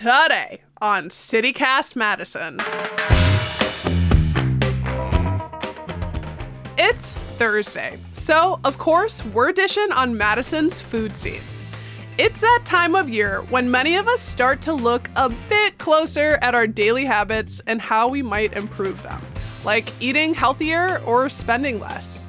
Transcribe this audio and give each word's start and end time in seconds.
today 0.00 0.62
on 0.80 1.10
CityCast 1.10 1.94
Madison. 1.94 2.58
It's 6.78 7.12
Thursday, 7.36 8.00
so 8.14 8.58
of 8.64 8.78
course, 8.78 9.22
we're 9.26 9.52
dishing 9.52 9.92
on 9.92 10.16
Madison's 10.16 10.80
food 10.80 11.14
scene. 11.18 11.42
It's 12.16 12.40
that 12.40 12.62
time 12.64 12.94
of 12.94 13.10
year 13.10 13.42
when 13.50 13.70
many 13.70 13.96
of 13.96 14.08
us 14.08 14.22
start 14.22 14.62
to 14.62 14.72
look 14.72 15.10
a 15.16 15.28
bit 15.50 15.76
closer 15.76 16.38
at 16.40 16.54
our 16.54 16.66
daily 16.66 17.04
habits 17.04 17.60
and 17.66 17.78
how 17.78 18.08
we 18.08 18.22
might 18.22 18.54
improve 18.54 19.02
them, 19.02 19.20
like 19.64 19.92
eating 20.00 20.32
healthier 20.32 21.02
or 21.04 21.28
spending 21.28 21.78
less. 21.78 22.26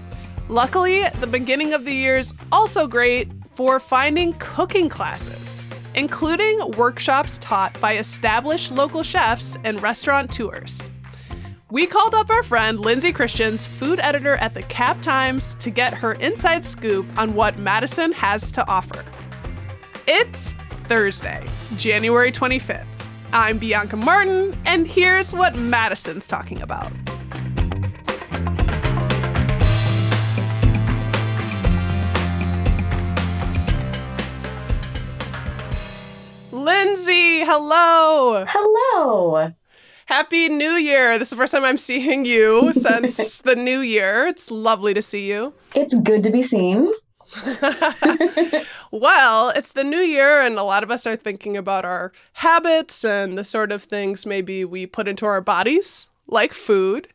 Luckily, 0.50 1.06
the 1.22 1.28
beginning 1.28 1.72
of 1.72 1.86
the 1.86 1.94
year 1.94 2.18
is 2.18 2.34
also 2.52 2.86
great 2.86 3.32
for 3.54 3.80
finding 3.80 4.34
cooking 4.40 4.90
classes, 4.90 5.66
including 5.96 6.60
workshops 6.78 7.38
taught 7.40 7.80
by 7.80 7.98
established 7.98 8.72
local 8.72 9.04
chefs 9.04 9.58
and 9.64 9.82
restaurant 9.82 10.32
tours. 10.32 10.90
We 11.70 11.88
called 11.88 12.14
up 12.14 12.30
our 12.30 12.44
friend 12.44 12.80
Lindsay 12.80 13.14
Christians, 13.14 13.66
food 13.66 14.00
editor 14.00 14.36
at 14.36 14.54
the 14.54 14.62
Cap 14.64 15.02
Times, 15.02 15.56
to 15.56 15.70
get 15.70 15.94
her 15.94 16.14
inside 16.14 16.66
scoop 16.66 17.06
on 17.18 17.34
what 17.34 17.58
Madison 17.58 18.12
has 18.12 18.52
to 18.52 18.68
offer. 18.68 19.06
It's 20.06 20.52
Thursday, 20.86 21.46
January 21.78 22.32
25th. 22.32 22.86
I'm 23.32 23.58
Bianca 23.58 23.96
Martin, 23.96 24.54
and 24.66 24.86
here's 24.86 25.34
what 25.34 25.56
Madison's 25.56 26.28
talking 26.28 26.62
about. 26.62 26.92
Lindsay, 36.92 37.46
hello. 37.46 38.44
Hello. 38.50 39.54
Happy 40.08 40.50
New 40.50 40.74
Year. 40.74 41.18
This 41.18 41.28
is 41.28 41.30
the 41.30 41.38
first 41.38 41.54
time 41.54 41.64
I'm 41.64 41.78
seeing 41.78 42.26
you 42.26 42.74
since 42.74 43.38
the 43.38 43.56
new 43.56 43.80
year. 43.80 44.28
It's 44.28 44.52
lovely 44.52 44.94
to 44.96 45.02
see 45.02 45.26
you. 45.26 45.54
It's 45.74 45.94
good 45.94 46.22
to 46.24 46.30
be 46.30 46.44
seen. 46.44 46.92
well, 48.92 49.52
it's 49.52 49.72
the 49.72 49.86
new 49.86 50.02
year, 50.02 50.42
and 50.42 50.60
a 50.60 50.64
lot 50.64 50.84
of 50.84 50.92
us 50.92 51.08
are 51.08 51.16
thinking 51.16 51.56
about 51.56 51.86
our 51.86 52.12
habits 52.34 53.06
and 53.06 53.38
the 53.38 53.46
sort 53.46 53.72
of 53.72 53.84
things 53.84 54.26
maybe 54.26 54.66
we 54.66 54.86
put 54.86 55.08
into 55.08 55.26
our 55.26 55.40
bodies, 55.40 56.10
like 56.28 56.54
food. 56.54 57.08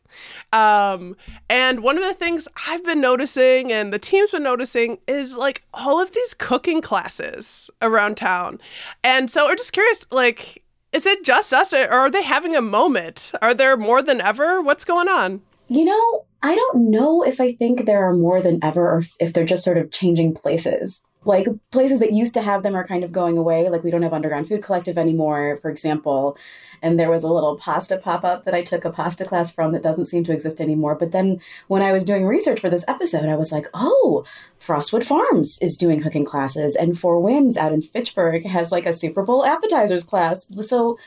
Um, 0.53 1.15
and 1.49 1.81
one 1.81 1.97
of 1.97 2.03
the 2.03 2.13
things 2.13 2.47
I've 2.67 2.83
been 2.83 3.01
noticing 3.01 3.71
and 3.71 3.91
the 3.91 3.99
team's 3.99 4.31
been 4.31 4.43
noticing 4.43 4.99
is 5.07 5.35
like 5.35 5.63
all 5.73 6.01
of 6.01 6.13
these 6.13 6.33
cooking 6.33 6.81
classes 6.81 7.69
around 7.81 8.17
town. 8.17 8.59
And 9.03 9.29
so 9.29 9.45
we're 9.45 9.55
just 9.55 9.73
curious, 9.73 10.05
like, 10.11 10.63
is 10.91 11.05
it 11.05 11.23
just 11.23 11.53
us 11.53 11.73
or 11.73 11.87
are 11.89 12.09
they 12.09 12.23
having 12.23 12.55
a 12.55 12.61
moment? 12.61 13.31
Are 13.41 13.53
there 13.53 13.75
more 13.75 14.01
than 14.01 14.21
ever? 14.21 14.61
What's 14.61 14.85
going 14.85 15.07
on? 15.07 15.41
You 15.67 15.85
know, 15.85 16.25
I 16.41 16.55
don't 16.55 16.91
know 16.91 17.23
if 17.23 17.41
I 17.41 17.53
think 17.53 17.85
there 17.85 18.07
are 18.07 18.13
more 18.13 18.41
than 18.41 18.63
ever 18.63 18.89
or 18.89 19.03
if 19.19 19.33
they're 19.33 19.45
just 19.45 19.65
sort 19.65 19.77
of 19.77 19.91
changing 19.91 20.33
places. 20.33 21.03
Like 21.27 21.47
places 21.71 21.99
that 21.99 22.13
used 22.13 22.33
to 22.35 22.41
have 22.41 22.63
them 22.63 22.73
are 22.73 22.87
kind 22.87 23.03
of 23.03 23.11
going 23.11 23.37
away. 23.37 23.69
Like 23.69 23.83
we 23.83 23.91
don't 23.91 24.01
have 24.01 24.13
Underground 24.13 24.47
Food 24.47 24.63
Collective 24.63 24.97
anymore, 24.97 25.59
for 25.61 25.69
example. 25.69 26.37
And 26.81 26.97
there 26.97 27.11
was 27.11 27.23
a 27.23 27.31
little 27.31 27.57
pasta 27.57 27.97
pop 27.97 28.23
up 28.23 28.45
that 28.45 28.53
I 28.53 28.63
took 28.63 28.85
a 28.85 28.91
pasta 28.91 29.25
class 29.25 29.51
from 29.51 29.73
that 29.73 29.83
doesn't 29.83 30.05
seem 30.05 30.23
to 30.23 30.31
exist 30.31 30.61
anymore. 30.61 30.95
But 30.95 31.11
then 31.11 31.41
when 31.67 31.81
I 31.81 31.91
was 31.91 32.05
doing 32.05 32.25
research 32.25 32.61
for 32.61 32.69
this 32.69 32.85
episode, 32.87 33.25
I 33.25 33.35
was 33.35 33.51
like, 33.51 33.67
oh, 33.73 34.23
Frostwood 34.57 35.03
Farms 35.03 35.59
is 35.61 35.77
doing 35.77 36.01
cooking 36.01 36.25
classes, 36.25 36.75
and 36.75 36.97
Four 36.97 37.19
Winds 37.19 37.57
out 37.57 37.73
in 37.73 37.81
Fitchburg 37.81 38.45
has 38.45 38.71
like 38.71 38.85
a 38.85 38.93
Super 38.93 39.21
Bowl 39.21 39.45
appetizers 39.45 40.05
class. 40.05 40.49
So 40.65 40.97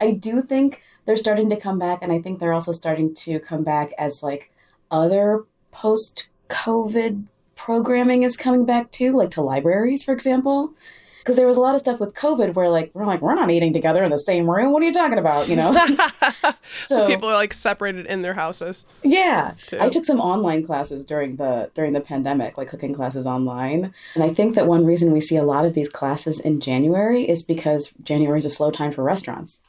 I 0.00 0.12
do 0.12 0.40
think 0.42 0.82
they're 1.04 1.16
starting 1.16 1.50
to 1.50 1.60
come 1.60 1.78
back, 1.78 1.98
and 2.00 2.12
I 2.12 2.20
think 2.20 2.38
they're 2.38 2.54
also 2.54 2.72
starting 2.72 3.14
to 3.16 3.38
come 3.40 3.62
back 3.62 3.92
as 3.98 4.22
like 4.22 4.50
other 4.90 5.44
post 5.70 6.28
COVID 6.48 7.24
programming 7.56 8.22
is 8.22 8.36
coming 8.36 8.64
back 8.64 8.92
too, 8.92 9.16
like 9.16 9.30
to 9.32 9.42
libraries, 9.42 10.04
for 10.04 10.12
example. 10.12 10.74
Because 11.18 11.36
there 11.36 11.46
was 11.48 11.56
a 11.56 11.60
lot 11.60 11.74
of 11.74 11.80
stuff 11.80 11.98
with 11.98 12.14
COVID 12.14 12.54
where 12.54 12.68
like 12.68 12.92
we're 12.94 13.04
like 13.04 13.20
we're 13.20 13.34
not 13.34 13.50
eating 13.50 13.72
together 13.72 14.04
in 14.04 14.10
the 14.10 14.18
same 14.18 14.48
room. 14.48 14.70
What 14.70 14.80
are 14.80 14.86
you 14.86 14.92
talking 14.92 15.18
about? 15.18 15.48
You 15.48 15.56
know. 15.56 15.72
so 16.86 17.08
people 17.08 17.28
are 17.28 17.34
like 17.34 17.52
separated 17.52 18.06
in 18.06 18.22
their 18.22 18.34
houses. 18.34 18.86
Yeah, 19.02 19.54
too. 19.66 19.78
I 19.80 19.88
took 19.88 20.04
some 20.04 20.20
online 20.20 20.64
classes 20.64 21.04
during 21.04 21.34
the 21.34 21.68
during 21.74 21.94
the 21.94 22.00
pandemic, 22.00 22.56
like 22.56 22.68
cooking 22.68 22.94
classes 22.94 23.26
online, 23.26 23.92
and 24.14 24.22
I 24.22 24.32
think 24.32 24.54
that 24.54 24.68
one 24.68 24.86
reason 24.86 25.10
we 25.10 25.20
see 25.20 25.36
a 25.36 25.42
lot 25.42 25.64
of 25.64 25.74
these 25.74 25.88
classes 25.88 26.38
in 26.38 26.60
January 26.60 27.28
is 27.28 27.42
because 27.42 27.92
January 28.04 28.38
is 28.38 28.44
a 28.44 28.50
slow 28.50 28.70
time 28.70 28.92
for 28.92 29.02
restaurants. 29.02 29.62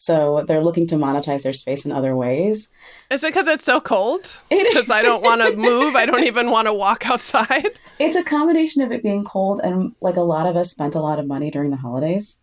So 0.00 0.46
they're 0.48 0.64
looking 0.64 0.86
to 0.86 0.94
monetize 0.94 1.42
their 1.42 1.52
space 1.52 1.84
in 1.84 1.92
other 1.92 2.16
ways. 2.16 2.70
Is 3.10 3.22
it 3.22 3.28
because 3.34 3.46
it's 3.46 3.64
so 3.64 3.82
cold? 3.82 4.40
Because 4.48 4.88
I 4.88 5.02
don't 5.02 5.22
want 5.22 5.42
to 5.42 5.54
move. 5.56 5.94
I 5.94 6.06
don't 6.06 6.24
even 6.24 6.50
want 6.50 6.68
to 6.68 6.72
walk 6.72 7.04
outside. 7.10 7.72
It's 7.98 8.16
a 8.16 8.24
combination 8.24 8.80
of 8.80 8.92
it 8.92 9.02
being 9.02 9.26
cold 9.26 9.60
and 9.62 9.94
like 10.00 10.16
a 10.16 10.22
lot 10.22 10.46
of 10.46 10.56
us 10.56 10.70
spent 10.70 10.94
a 10.94 11.00
lot 11.00 11.18
of 11.18 11.26
money 11.26 11.50
during 11.50 11.70
the 11.70 11.76
holidays. 11.76 12.40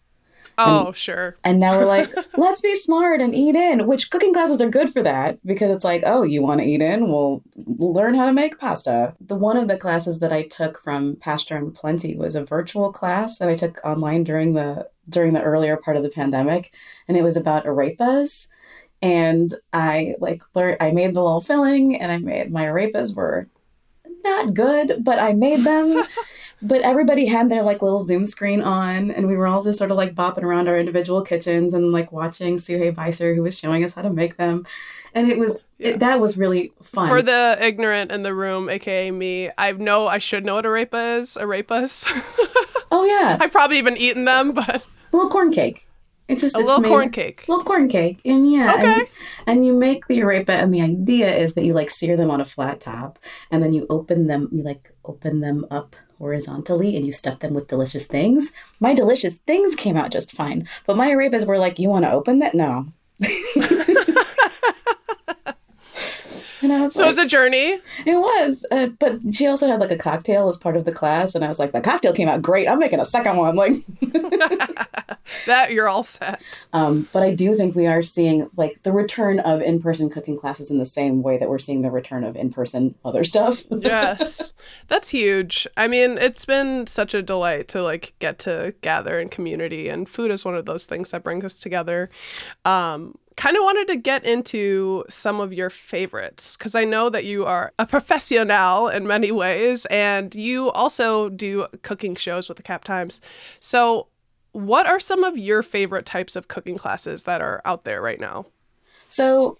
Oh, 0.57 0.87
and, 0.87 0.95
sure. 0.95 1.37
And 1.43 1.59
now 1.59 1.77
we're 1.77 1.85
like, 1.85 2.11
let's 2.37 2.61
be 2.61 2.75
smart 2.75 3.21
and 3.21 3.35
eat 3.35 3.55
in, 3.55 3.85
which 3.85 4.09
cooking 4.09 4.33
classes 4.33 4.61
are 4.61 4.69
good 4.69 4.91
for 4.91 5.03
that 5.03 5.39
because 5.45 5.69
it's 5.71 5.83
like, 5.83 6.03
oh, 6.05 6.23
you 6.23 6.41
want 6.41 6.61
to 6.61 6.67
eat 6.67 6.81
in? 6.81 7.09
Well, 7.09 7.43
learn 7.55 8.15
how 8.15 8.25
to 8.25 8.33
make 8.33 8.59
pasta. 8.59 9.13
The 9.21 9.35
one 9.35 9.57
of 9.57 9.67
the 9.67 9.77
classes 9.77 10.19
that 10.19 10.33
I 10.33 10.43
took 10.43 10.81
from 10.81 11.15
Pasture 11.17 11.57
and 11.57 11.73
Plenty 11.73 12.15
was 12.15 12.35
a 12.35 12.45
virtual 12.45 12.91
class 12.91 13.37
that 13.37 13.49
I 13.49 13.55
took 13.55 13.79
online 13.85 14.23
during 14.23 14.53
the 14.53 14.89
during 15.09 15.33
the 15.33 15.43
earlier 15.43 15.77
part 15.77 15.95
of 15.95 16.03
the 16.03 16.09
pandemic, 16.09 16.73
and 17.07 17.15
it 17.15 17.23
was 17.23 17.37
about 17.37 17.65
arepas. 17.65 18.47
And 19.01 19.51
I 19.73 20.15
like 20.19 20.41
learned, 20.55 20.77
I 20.79 20.89
made 20.91 21.13
the 21.13 21.23
little 21.23 21.41
filling, 21.41 22.01
and 22.01 22.11
I 22.11 22.17
made 22.17 22.51
my 22.51 22.65
arepas 22.65 23.15
were 23.15 23.47
not 24.23 24.53
good, 24.55 25.03
but 25.03 25.19
I 25.19 25.33
made 25.33 25.63
them. 25.63 26.03
but 26.61 26.81
everybody 26.81 27.27
had 27.27 27.49
their 27.49 27.63
like 27.63 27.81
little 27.81 28.03
Zoom 28.03 28.25
screen 28.25 28.61
on, 28.61 29.11
and 29.11 29.27
we 29.27 29.37
were 29.37 29.47
all 29.47 29.61
just 29.61 29.77
sort 29.77 29.91
of 29.91 29.97
like 29.97 30.15
bopping 30.15 30.43
around 30.43 30.67
our 30.67 30.77
individual 30.77 31.21
kitchens 31.21 31.73
and 31.73 31.91
like 31.91 32.11
watching 32.11 32.57
Suhei 32.57 32.93
Beiser, 32.93 33.35
who 33.35 33.43
was 33.43 33.57
showing 33.57 33.83
us 33.83 33.93
how 33.93 34.01
to 34.01 34.09
make 34.09 34.37
them. 34.37 34.65
And 35.13 35.31
it 35.31 35.37
was 35.37 35.67
yeah. 35.77 35.89
it, 35.89 35.99
that 35.99 36.19
was 36.19 36.37
really 36.37 36.73
fun. 36.81 37.07
For 37.07 37.21
the 37.21 37.57
ignorant 37.61 38.11
in 38.11 38.23
the 38.23 38.33
room, 38.33 38.69
aka 38.69 39.11
me, 39.11 39.51
I 39.57 39.71
know 39.73 40.07
I 40.07 40.17
should 40.17 40.45
know 40.45 40.55
what 40.55 40.65
arepa 40.65 41.19
is. 41.19 41.37
Arepas. 41.39 42.05
oh 42.91 43.05
yeah, 43.05 43.37
I've 43.39 43.51
probably 43.51 43.77
even 43.77 43.95
eaten 43.97 44.25
them, 44.25 44.53
but 44.53 44.83
a 45.13 45.15
little 45.15 45.29
corn 45.29 45.51
cake. 45.51 45.83
It's 46.27 46.41
just 46.41 46.57
a 46.57 46.59
it's 46.59 46.65
little 46.65 46.81
made, 46.81 46.89
corn 46.89 47.09
cake. 47.11 47.45
Little 47.47 47.63
corn 47.63 47.87
cake, 47.87 48.19
and 48.25 48.51
yeah, 48.51 48.73
okay. 48.73 48.93
And, 48.93 49.07
and, 49.47 49.65
you 49.65 49.73
make 49.73 50.07
the 50.07 50.19
arepa, 50.19 50.49
and 50.49 50.73
the 50.73 50.81
idea 50.81 51.33
is 51.33 51.53
that 51.53 51.63
you 51.63 51.73
like 51.73 51.89
sear 51.89 52.17
them 52.17 52.29
on 52.29 52.41
a 52.41 52.45
flat 52.45 52.81
top, 52.81 53.17
and 53.49 53.63
then 53.63 53.71
you 53.71 53.85
open 53.89 54.27
them, 54.27 54.49
you 54.51 54.61
like 54.61 54.91
open 55.05 55.39
them 55.39 55.65
up 55.71 55.95
horizontally, 56.19 56.95
and 56.95 57.05
you 57.05 57.11
stuff 57.11 57.39
them 57.39 57.53
with 57.53 57.67
delicious 57.67 58.07
things. 58.07 58.51
My 58.79 58.93
delicious 58.93 59.35
things 59.35 59.75
came 59.75 59.97
out 59.97 60.11
just 60.11 60.31
fine, 60.31 60.67
but 60.85 60.97
my 60.97 61.09
arepas 61.09 61.45
were 61.45 61.57
like, 61.57 61.79
"You 61.79 61.89
want 61.89 62.05
to 62.05 62.11
open 62.11 62.39
that? 62.39 62.53
No." 62.55 62.87
And 66.67 66.81
I 66.81 66.81
was 66.81 66.95
so 66.95 66.99
like, 66.99 67.05
it 67.05 67.07
was 67.07 67.17
a 67.19 67.25
journey. 67.25 67.79
It 68.05 68.17
was, 68.17 68.65
uh, 68.71 68.87
but 68.87 69.21
she 69.31 69.47
also 69.47 69.67
had 69.67 69.79
like 69.79 69.91
a 69.91 69.97
cocktail 69.97 70.49
as 70.49 70.57
part 70.57 70.75
of 70.75 70.83
the 70.83 70.91
class, 70.91 71.33
and 71.33 71.45
I 71.45 71.47
was 71.47 71.59
like, 71.59 71.71
the 71.71 71.79
cocktail 71.79 72.11
came 72.11 72.27
out 72.27 72.41
great. 72.41 72.67
I'm 72.67 72.77
making 72.77 72.99
a 72.99 73.05
second 73.05 73.37
one. 73.37 73.55
Like 73.55 73.71
that, 75.45 75.71
you're 75.71 75.87
all 75.87 76.03
set. 76.03 76.41
Um, 76.73 77.07
but 77.13 77.23
I 77.23 77.33
do 77.33 77.55
think 77.55 77.73
we 77.73 77.87
are 77.87 78.03
seeing 78.03 78.49
like 78.57 78.83
the 78.83 78.91
return 78.91 79.39
of 79.39 79.61
in-person 79.61 80.09
cooking 80.09 80.37
classes 80.37 80.69
in 80.69 80.77
the 80.77 80.85
same 80.85 81.23
way 81.23 81.37
that 81.37 81.47
we're 81.47 81.57
seeing 81.57 81.83
the 81.83 81.89
return 81.89 82.25
of 82.25 82.35
in-person 82.35 82.95
other 83.05 83.23
stuff. 83.23 83.63
yes, 83.69 84.51
that's 84.89 85.07
huge. 85.07 85.67
I 85.77 85.87
mean, 85.87 86.17
it's 86.17 86.43
been 86.43 86.85
such 86.85 87.13
a 87.13 87.21
delight 87.21 87.69
to 87.69 87.81
like 87.81 88.13
get 88.19 88.39
to 88.39 88.75
gather 88.81 89.21
in 89.21 89.29
community, 89.29 89.87
and 89.87 90.09
food 90.09 90.31
is 90.31 90.43
one 90.43 90.55
of 90.55 90.65
those 90.65 90.85
things 90.85 91.11
that 91.11 91.23
brings 91.23 91.45
us 91.45 91.57
together. 91.57 92.09
Um, 92.65 93.17
kind 93.37 93.55
of 93.55 93.63
wanted 93.63 93.87
to 93.87 93.95
get 93.95 94.25
into 94.25 95.05
some 95.09 95.39
of 95.39 95.53
your 95.53 95.69
favorites 95.69 96.57
because 96.57 96.75
I 96.75 96.83
know 96.83 97.09
that 97.09 97.23
you 97.23 97.45
are 97.45 97.71
a 97.79 97.85
professional 97.85 98.89
in 98.89 99.07
many 99.07 99.31
ways 99.31 99.85
and 99.85 100.33
you 100.35 100.71
also 100.71 101.29
do 101.29 101.67
cooking 101.83 102.15
shows 102.15 102.49
with 102.49 102.57
the 102.57 102.63
Cap 102.63 102.83
Times. 102.83 103.21
So, 103.59 104.07
what 104.53 104.87
are 104.87 104.99
some 104.99 105.23
of 105.23 105.37
your 105.37 105.61
favorite 105.61 106.05
types 106.07 106.35
of 106.35 106.47
cooking 106.47 106.77
classes 106.77 107.23
that 107.23 107.41
are 107.41 107.61
out 107.63 107.83
there 107.83 108.01
right 108.01 108.19
now? 108.19 108.47
So, 109.07 109.55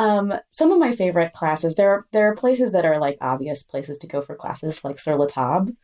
um, 0.00 0.32
some 0.50 0.72
of 0.72 0.78
my 0.78 0.92
favorite 0.92 1.34
classes 1.34 1.74
there 1.74 1.90
are 1.90 2.06
there 2.10 2.26
are 2.26 2.34
places 2.34 2.72
that 2.72 2.86
are 2.86 2.98
like 2.98 3.18
obvious 3.20 3.62
places 3.62 3.98
to 3.98 4.06
go 4.06 4.22
for 4.22 4.34
classes, 4.34 4.82
like 4.82 4.98
Sur 4.98 5.16
La 5.16 5.26
Table 5.26 5.74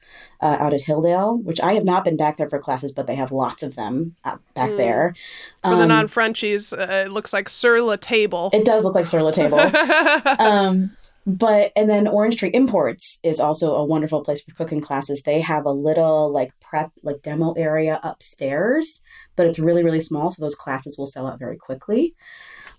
uh, 0.40 0.56
out 0.58 0.72
at 0.72 0.80
Hilldale, 0.80 1.42
which 1.44 1.60
I 1.60 1.74
have 1.74 1.84
not 1.84 2.02
been 2.02 2.16
back 2.16 2.38
there 2.38 2.48
for 2.48 2.58
classes, 2.58 2.92
but 2.92 3.06
they 3.06 3.14
have 3.16 3.30
lots 3.30 3.62
of 3.62 3.76
them 3.76 4.16
back 4.24 4.40
mm. 4.70 4.76
there. 4.78 5.14
For 5.62 5.74
um, 5.74 5.78
the 5.80 5.86
non-Frenchies, 5.86 6.72
uh, 6.72 7.04
it 7.06 7.12
looks 7.12 7.34
like 7.34 7.50
Sur 7.50 7.82
La 7.82 7.96
Table. 7.96 8.48
It 8.54 8.64
does 8.64 8.86
look 8.86 8.94
like 8.94 9.06
Sur 9.06 9.22
La 9.22 9.32
Table. 9.32 9.60
um, 10.38 10.96
but 11.26 11.72
and 11.76 11.90
then 11.90 12.08
Orange 12.08 12.38
Tree 12.38 12.50
Imports 12.54 13.20
is 13.22 13.38
also 13.38 13.74
a 13.74 13.84
wonderful 13.84 14.24
place 14.24 14.40
for 14.40 14.54
cooking 14.54 14.80
classes. 14.80 15.24
They 15.24 15.42
have 15.42 15.66
a 15.66 15.72
little 15.72 16.32
like 16.32 16.58
prep 16.58 16.90
like 17.02 17.20
demo 17.22 17.52
area 17.52 18.00
upstairs, 18.02 19.02
but 19.36 19.46
it's 19.46 19.58
really 19.58 19.84
really 19.84 20.00
small, 20.00 20.30
so 20.30 20.42
those 20.42 20.54
classes 20.54 20.96
will 20.96 21.06
sell 21.06 21.26
out 21.26 21.38
very 21.38 21.58
quickly. 21.58 22.14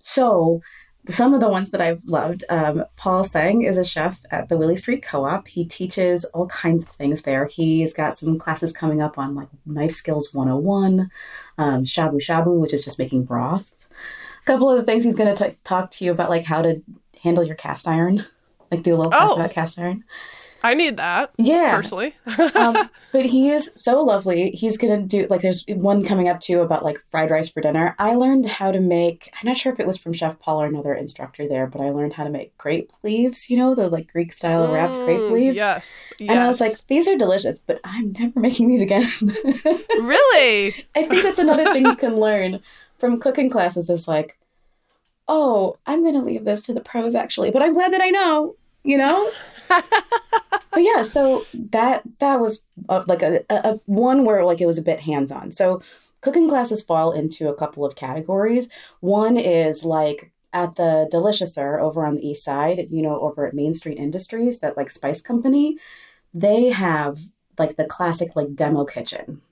So 0.00 0.62
some 1.08 1.32
of 1.32 1.40
the 1.40 1.48
ones 1.48 1.70
that 1.70 1.80
I've 1.80 2.04
loved, 2.04 2.44
um, 2.50 2.84
Paul 2.96 3.24
Sang 3.24 3.62
is 3.62 3.78
a 3.78 3.84
chef 3.84 4.20
at 4.30 4.48
the 4.48 4.56
Willy 4.56 4.76
Street 4.76 5.02
Co-op. 5.02 5.48
He 5.48 5.64
teaches 5.64 6.24
all 6.26 6.46
kinds 6.48 6.84
of 6.84 6.90
things 6.90 7.22
there. 7.22 7.46
He's 7.46 7.94
got 7.94 8.18
some 8.18 8.38
classes 8.38 8.72
coming 8.72 9.00
up 9.00 9.18
on 9.18 9.34
like 9.34 9.48
knife 9.64 9.94
skills 9.94 10.34
101, 10.34 11.10
um, 11.56 11.84
shabu 11.84 12.16
shabu, 12.16 12.60
which 12.60 12.74
is 12.74 12.84
just 12.84 12.98
making 12.98 13.24
broth. 13.24 13.74
A 14.42 14.46
couple 14.46 14.70
of 14.70 14.78
the 14.78 14.84
things 14.84 15.04
he's 15.04 15.16
going 15.16 15.34
to 15.34 15.54
talk 15.64 15.90
to 15.92 16.04
you 16.04 16.12
about, 16.12 16.30
like 16.30 16.44
how 16.44 16.62
to 16.62 16.82
handle 17.22 17.44
your 17.44 17.56
cast 17.56 17.88
iron, 17.88 18.24
like 18.70 18.82
do 18.82 18.94
a 18.94 18.96
little 18.96 19.10
class 19.10 19.30
oh. 19.30 19.36
about 19.36 19.50
cast 19.50 19.78
iron. 19.78 20.04
I 20.62 20.74
need 20.74 20.96
that. 20.96 21.32
Yeah. 21.36 21.76
Personally. 21.76 22.14
um, 22.54 22.90
but 23.12 23.26
he 23.26 23.50
is 23.50 23.72
so 23.76 24.02
lovely. 24.02 24.50
He's 24.50 24.76
going 24.76 25.00
to 25.00 25.06
do, 25.06 25.26
like, 25.28 25.42
there's 25.42 25.64
one 25.68 26.04
coming 26.04 26.28
up 26.28 26.40
too 26.40 26.60
about 26.60 26.84
like 26.84 27.00
fried 27.10 27.30
rice 27.30 27.48
for 27.48 27.60
dinner. 27.60 27.94
I 27.98 28.14
learned 28.14 28.46
how 28.46 28.72
to 28.72 28.80
make, 28.80 29.30
I'm 29.34 29.46
not 29.46 29.56
sure 29.56 29.72
if 29.72 29.80
it 29.80 29.86
was 29.86 29.96
from 29.96 30.12
Chef 30.12 30.38
Paul 30.40 30.62
or 30.62 30.66
another 30.66 30.94
instructor 30.94 31.48
there, 31.48 31.66
but 31.66 31.80
I 31.80 31.90
learned 31.90 32.14
how 32.14 32.24
to 32.24 32.30
make 32.30 32.56
grape 32.58 32.92
leaves, 33.02 33.48
you 33.50 33.56
know, 33.56 33.74
the 33.74 33.88
like 33.88 34.12
Greek 34.12 34.32
style 34.32 34.66
mm, 34.66 34.74
wrapped 34.74 35.04
grape 35.06 35.20
mm, 35.20 35.30
leaves. 35.30 35.56
Yes, 35.56 36.12
yes. 36.18 36.30
And 36.30 36.40
I 36.40 36.48
was 36.48 36.60
like, 36.60 36.72
these 36.88 37.06
are 37.06 37.16
delicious, 37.16 37.58
but 37.58 37.80
I'm 37.84 38.12
never 38.12 38.40
making 38.40 38.68
these 38.68 38.82
again. 38.82 39.06
really? 40.00 40.86
I 40.96 41.04
think 41.04 41.22
that's 41.22 41.38
another 41.38 41.72
thing 41.72 41.86
you 41.86 41.96
can 41.96 42.16
learn 42.16 42.60
from 42.98 43.20
cooking 43.20 43.48
classes 43.48 43.88
is 43.88 44.08
like, 44.08 44.38
oh, 45.28 45.76
I'm 45.86 46.02
going 46.02 46.14
to 46.14 46.22
leave 46.22 46.44
this 46.44 46.62
to 46.62 46.74
the 46.74 46.80
pros 46.80 47.14
actually, 47.14 47.50
but 47.50 47.62
I'm 47.62 47.74
glad 47.74 47.92
that 47.92 48.00
I 48.00 48.10
know, 48.10 48.56
you 48.82 48.98
know? 48.98 49.30
But 49.68 50.82
yeah, 50.82 51.02
so 51.02 51.46
that 51.54 52.02
that 52.18 52.40
was 52.40 52.62
uh, 52.88 53.04
like 53.06 53.22
a, 53.22 53.44
a, 53.50 53.54
a 53.54 53.80
one 53.86 54.24
where 54.24 54.44
like 54.44 54.60
it 54.60 54.66
was 54.66 54.78
a 54.78 54.82
bit 54.82 55.00
hands 55.00 55.32
on. 55.32 55.52
So 55.52 55.82
cooking 56.20 56.48
classes 56.48 56.82
fall 56.82 57.12
into 57.12 57.48
a 57.48 57.54
couple 57.54 57.84
of 57.84 57.96
categories. 57.96 58.68
One 59.00 59.36
is 59.36 59.84
like 59.84 60.32
at 60.52 60.76
the 60.76 61.08
Deliciouser 61.12 61.80
over 61.80 62.04
on 62.06 62.14
the 62.14 62.26
east 62.26 62.44
side, 62.44 62.88
you 62.90 63.02
know, 63.02 63.20
over 63.20 63.46
at 63.46 63.54
Main 63.54 63.74
Street 63.74 63.98
Industries, 63.98 64.60
that 64.60 64.76
like 64.76 64.90
spice 64.90 65.22
company, 65.22 65.78
they 66.32 66.70
have 66.70 67.18
like 67.58 67.76
the 67.76 67.84
classic 67.84 68.34
like 68.36 68.54
demo 68.54 68.84
kitchen 68.84 69.42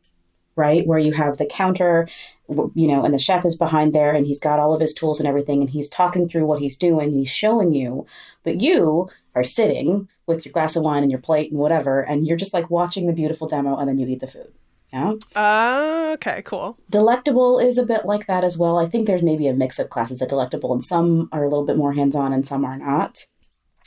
right? 0.57 0.87
Where 0.87 0.99
you 0.99 1.13
have 1.13 1.37
the 1.37 1.47
counter, 1.47 2.09
you 2.49 2.89
know, 2.89 3.05
and 3.05 3.13
the 3.13 3.19
chef 3.19 3.45
is 3.45 3.57
behind 3.57 3.93
there 3.93 4.13
and 4.13 4.27
he's 4.27 4.41
got 4.41 4.59
all 4.59 4.73
of 4.73 4.81
his 4.81 4.95
tools 4.95 5.21
and 5.21 5.29
everything 5.29 5.61
and 5.61 5.71
he's 5.71 5.89
talking 5.89 6.27
through 6.29 6.47
what 6.47 6.61
he's 6.61 6.79
doing, 6.79 7.13
he's 7.13 7.29
showing 7.29 7.75
you, 7.75 8.07
but 8.43 8.61
you 8.61 9.11
are 9.37 9.45
sitting 9.45 10.09
with 10.27 10.45
your 10.45 10.53
glass 10.53 10.75
of 10.75 10.83
wine 10.83 11.03
and 11.03 11.13
your 11.13 11.21
plate 11.21 11.53
and 11.53 11.61
whatever, 11.61 12.01
and 12.01 12.27
you're 12.27 12.37
just 12.37 12.55
like 12.55 12.71
watching 12.71 13.07
the 13.07 13.13
beautiful 13.13 13.47
demo 13.47 13.77
and 13.77 13.89
then 13.89 13.99
you 13.99 14.09
eat 14.09 14.21
the 14.21 14.27
food. 14.27 14.53
Yeah. 14.93 15.15
Uh, 15.35 16.13
okay, 16.15 16.43
cool. 16.43 16.79
Delectable 16.89 17.59
is 17.59 17.77
a 17.77 17.85
bit 17.85 18.07
like 18.07 18.27
that 18.27 18.45
as 18.45 18.57
well. 18.57 18.79
I 18.79 18.89
think 18.89 19.07
there's 19.07 19.23
maybe 19.23 19.47
a 19.47 19.53
mix 19.53 19.79
of 19.79 19.91
classes 19.91 20.23
at 20.23 20.31
Delectable, 20.31 20.73
and 20.73 20.85
some 20.85 21.29
are 21.33 21.45
a 21.45 21.49
little 21.49 21.67
bit 21.67 21.77
more 21.77 21.93
hands 21.93 22.17
on 22.17 22.33
and 22.33 22.49
some 22.49 22.65
are 22.65 22.79
not. 22.79 23.27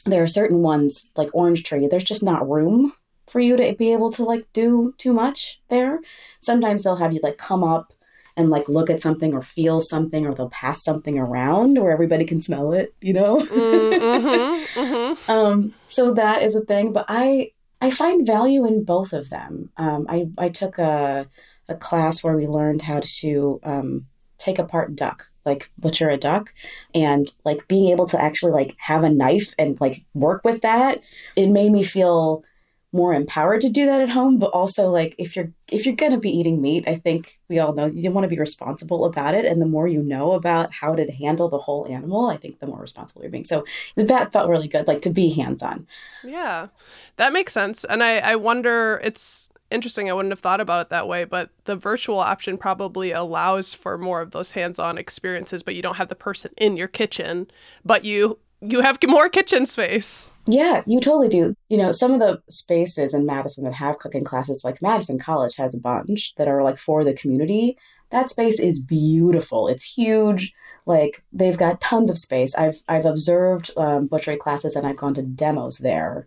There 0.06 0.24
are 0.24 0.28
certain 0.28 0.62
ones 0.62 1.10
like 1.18 1.30
Orange 1.34 1.64
Tree, 1.64 1.88
there's 1.88 2.04
just 2.04 2.24
not 2.24 2.48
room 2.48 2.94
for 3.28 3.40
you 3.40 3.58
to 3.58 3.74
be 3.74 3.92
able 3.92 4.12
to 4.12 4.24
like 4.24 4.46
do 4.54 4.94
too 4.98 5.14
much 5.14 5.62
there. 5.70 6.00
Sometimes 6.40 6.84
they'll 6.84 6.96
have 6.98 7.14
you 7.14 7.20
like 7.24 7.38
come 7.38 7.64
up 7.64 7.94
and 8.40 8.50
like 8.50 8.70
look 8.70 8.90
at 8.90 9.02
something 9.02 9.34
or 9.34 9.42
feel 9.42 9.82
something 9.82 10.26
or 10.26 10.34
they'll 10.34 10.50
pass 10.50 10.82
something 10.82 11.20
around 11.20 11.78
where 11.78 11.92
everybody 11.92 12.24
can 12.24 12.42
smell 12.42 12.72
it, 12.72 12.96
you 13.02 13.12
know? 13.12 13.38
mm-hmm, 13.40 14.80
mm-hmm. 14.80 15.32
Um, 15.32 15.74
so 15.88 16.14
that 16.14 16.42
is 16.42 16.56
a 16.56 16.62
thing. 16.62 16.94
But 16.94 17.06
I 17.10 17.52
I 17.82 17.92
find 17.92 18.26
value 18.26 18.66
in 18.66 18.86
both 18.86 19.12
of 19.12 19.30
them. 19.30 19.72
Um, 19.76 20.06
I, 20.10 20.30
I 20.38 20.50
took 20.50 20.78
a, 20.78 21.28
a 21.68 21.76
class 21.76 22.24
where 22.24 22.36
we 22.36 22.48
learned 22.48 22.82
how 22.84 23.02
to 23.04 23.60
um, 23.64 24.06
take 24.38 24.58
apart 24.58 24.96
duck 24.96 25.30
like 25.46 25.72
butcher 25.78 26.10
a 26.10 26.18
duck 26.18 26.54
and 26.94 27.32
like 27.44 27.68
being 27.68 27.90
able 27.90 28.06
to 28.06 28.22
actually 28.22 28.52
like 28.52 28.76
have 28.78 29.04
a 29.04 29.10
knife 29.10 29.54
and 29.58 29.80
like 29.82 30.04
work 30.14 30.44
with 30.44 30.62
that 30.62 31.02
it 31.36 31.48
made 31.48 31.72
me 31.72 31.82
feel 31.82 32.44
more 32.92 33.14
empowered 33.14 33.62
to 33.62 33.70
do 33.70 33.86
that 33.86 34.02
at 34.02 34.10
home 34.10 34.40
but 34.40 34.48
also 34.48 34.90
like 34.90 35.16
if 35.18 35.36
you're 35.36 35.52
if 35.72 35.86
you're 35.86 35.96
going 35.96 36.12
to 36.12 36.18
be 36.18 36.30
eating 36.30 36.62
meat 36.62 36.88
i 36.88 36.96
think 36.96 37.40
we 37.50 37.60
all 37.60 37.74
know 37.74 37.88
you 37.88 38.12
want 38.12 38.24
to 38.24 38.30
be 38.30 38.40
responsible 38.40 39.06
about 39.06 39.34
it. 39.34 39.46
And 39.46 39.62
the 39.62 39.66
more 39.66 39.88
you 39.88 40.02
know 40.02 40.34
about 40.34 40.72
how 40.72 40.96
to 40.96 41.12
handle 41.12 41.50
the 41.50 41.58
whole 41.58 41.88
animal 41.88 42.28
i 42.30 42.38
think 42.38 42.60
the 42.60 42.68
more 42.68 42.80
responsible 42.80 43.24
you're 43.24 43.32
being. 43.32 43.46
So 43.46 43.66
that 43.96 44.32
felt 44.32 44.50
really 44.50 44.68
good 44.68 44.88
like 44.88 45.02
to 45.02 45.10
be 45.10 45.32
hands 45.32 45.64
on 45.64 45.88
yeah. 46.24 46.68
That 47.16 47.34
makes 47.34 47.54
sense. 47.54 47.84
And 47.84 48.04
i 48.04 48.20
i 48.20 48.36
wonder 48.36 49.02
it's 49.04 49.52
interesting 49.72 50.10
i 50.10 50.14
wouldn't 50.14 50.32
have 50.32 50.40
thought 50.40 50.60
about 50.60 50.82
it 50.82 50.90
that 50.90 51.08
way 51.08 51.24
but 51.24 51.52
the 51.66 51.76
virtual 51.76 52.18
option 52.18 52.58
probably 52.58 53.12
allows 53.12 53.72
for 53.72 54.00
more 54.00 54.20
of 54.20 54.32
those 54.32 54.54
hands-on 54.54 54.98
experiences 54.98 55.62
but 55.62 55.76
you 55.76 55.82
don't 55.84 55.98
have 55.98 56.08
the 56.08 56.16
person 56.16 56.52
in 56.58 56.76
your 56.76 56.88
kitchen 56.88 57.46
but 57.86 58.04
you 58.04 58.40
you 58.62 58.82
have 58.82 59.00
more 59.08 59.30
kitchen 59.30 59.66
space. 59.66 60.32
Yeah, 60.46 60.84
you 60.86 61.00
totally 61.00 61.30
do. 61.30 61.56
You 61.70 61.78
know, 61.78 61.92
some 61.92 62.12
of 62.12 62.20
the 62.20 62.42
spaces 62.50 63.14
in 63.14 63.26
Madison 63.26 63.64
that 63.64 63.74
have 63.74 64.00
cooking 64.00 64.24
classes, 64.24 64.64
like 64.64 64.82
Madison 64.82 65.20
College 65.20 65.56
has 65.58 65.76
a 65.76 65.82
bunch 65.82 66.36
that 66.36 66.48
are 66.48 66.64
like 66.64 66.78
for 66.78 67.04
the 67.04 67.14
community. 67.14 67.78
That 68.10 68.30
space 68.30 68.60
is 68.60 68.84
beautiful. 68.84 69.68
It's 69.68 69.84
huge. 69.84 70.54
Like 70.86 71.24
they've 71.32 71.58
got 71.58 71.82
tons 71.82 72.10
of 72.10 72.18
space. 72.18 72.56
I've 72.56 72.82
I've 72.88 73.06
observed 73.06 73.72
um, 73.78 74.08
butchery 74.08 74.38
classes 74.38 74.76
and 74.76 74.88
I've 74.88 74.98
gone 74.98 75.14
to 75.14 75.22
demos 75.22 75.78
there, 75.78 76.26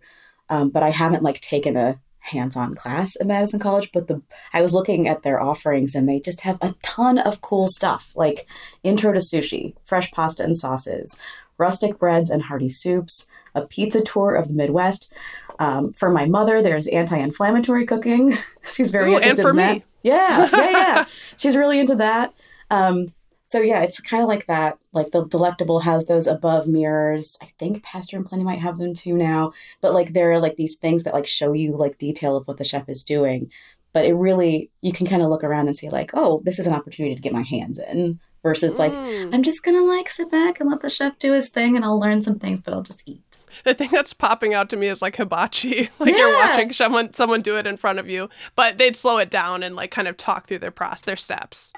um, 0.49 0.69
but 0.69 0.83
I 0.83 0.91
haven't 0.91 1.23
like 1.23 1.41
taken 1.41 1.75
a 1.75 1.99
hands-on 2.19 2.73
class 2.73 3.17
at 3.19 3.27
Madison 3.27 3.59
College. 3.59 3.91
But 3.91 4.07
the 4.07 4.21
I 4.53 4.61
was 4.61 4.73
looking 4.73 5.09
at 5.09 5.23
their 5.23 5.41
offerings 5.41 5.93
and 5.93 6.07
they 6.07 6.21
just 6.21 6.41
have 6.41 6.57
a 6.61 6.75
ton 6.81 7.17
of 7.17 7.41
cool 7.41 7.67
stuff 7.67 8.13
like 8.15 8.47
intro 8.83 9.11
to 9.11 9.19
sushi, 9.19 9.75
fresh 9.83 10.11
pasta 10.11 10.43
and 10.43 10.57
sauces, 10.57 11.19
rustic 11.57 11.99
breads 11.99 12.29
and 12.29 12.43
hearty 12.43 12.69
soups, 12.69 13.27
a 13.55 13.61
pizza 13.61 14.01
tour 14.01 14.35
of 14.35 14.47
the 14.47 14.53
Midwest. 14.53 15.13
Um, 15.59 15.93
for 15.93 16.09
my 16.09 16.25
mother, 16.25 16.61
there's 16.61 16.87
anti-inflammatory 16.87 17.85
cooking. 17.85 18.35
She's 18.63 18.91
very 18.91 19.11
Ooh, 19.11 19.15
interested 19.17 19.39
and 19.39 19.45
for 19.45 19.49
in 19.51 19.55
me. 19.55 19.79
that. 19.79 19.83
Yeah, 20.03 20.49
yeah, 20.51 20.71
yeah. 20.71 21.05
She's 21.37 21.55
really 21.55 21.79
into 21.79 21.95
that. 21.95 22.33
Um, 22.69 23.13
so 23.49 23.61
yeah, 23.61 23.83
it's 23.83 23.99
kind 23.99 24.23
of 24.23 24.27
like 24.27 24.47
that. 24.47 24.79
Like 24.93 25.11
the 25.11 25.25
Delectable 25.25 25.81
has 25.81 26.07
those 26.07 26.25
above 26.25 26.67
mirrors. 26.67 27.37
I 27.39 27.51
think 27.59 27.83
Pasture 27.83 28.17
and 28.17 28.25
Plenty 28.25 28.43
might 28.43 28.59
have 28.61 28.79
them 28.79 28.95
too 28.95 29.13
now. 29.13 29.53
But 29.79 29.93
like 29.93 30.13
there 30.13 30.31
are 30.31 30.39
like 30.39 30.55
these 30.55 30.77
things 30.77 31.03
that 31.03 31.13
like 31.13 31.27
show 31.27 31.53
you 31.53 31.77
like 31.77 31.99
detail 31.99 32.35
of 32.35 32.47
what 32.47 32.57
the 32.57 32.63
chef 32.63 32.89
is 32.89 33.03
doing. 33.03 33.51
But 33.91 34.05
it 34.05 34.15
really 34.15 34.71
you 34.81 34.91
can 34.91 35.05
kind 35.05 35.21
of 35.21 35.29
look 35.29 35.43
around 35.43 35.67
and 35.67 35.77
see 35.77 35.89
like, 35.89 36.11
oh, 36.15 36.41
this 36.43 36.57
is 36.57 36.65
an 36.65 36.73
opportunity 36.73 37.13
to 37.13 37.21
get 37.21 37.31
my 37.31 37.43
hands 37.43 37.77
in 37.77 38.19
versus 38.43 38.77
like 38.77 38.91
mm. 38.91 39.33
I'm 39.33 39.41
just 39.41 39.63
gonna 39.63 39.81
like 39.81 40.09
sit 40.09 40.29
back 40.29 40.59
and 40.59 40.69
let 40.69 40.81
the 40.81 40.89
chef 40.89 41.17
do 41.17 41.31
his 41.33 41.49
thing 41.49 41.75
and 41.75 41.83
I'll 41.83 41.99
learn 41.99 42.21
some 42.21 42.37
things, 42.37 42.61
but 42.61 42.73
I'll 42.73 42.83
just 42.83 43.07
eat. 43.09 43.21
The 43.63 43.73
thing 43.73 43.89
that's 43.91 44.13
popping 44.13 44.53
out 44.53 44.69
to 44.71 44.75
me 44.75 44.87
is 44.87 45.01
like 45.01 45.15
hibachi. 45.15 45.89
like 45.99 46.11
yeah. 46.11 46.17
you're 46.17 46.37
watching 46.37 46.73
someone 46.73 47.13
someone 47.13 47.41
do 47.41 47.57
it 47.57 47.65
in 47.65 47.77
front 47.77 47.99
of 47.99 48.09
you, 48.09 48.29
but 48.55 48.77
they'd 48.77 48.95
slow 48.95 49.17
it 49.17 49.31
down 49.31 49.63
and 49.63 49.75
like 49.75 49.89
kind 49.89 50.07
of 50.07 50.17
talk 50.17 50.47
through 50.47 50.59
their 50.59 50.71
process, 50.71 51.01
their 51.01 51.15
steps. 51.15 51.73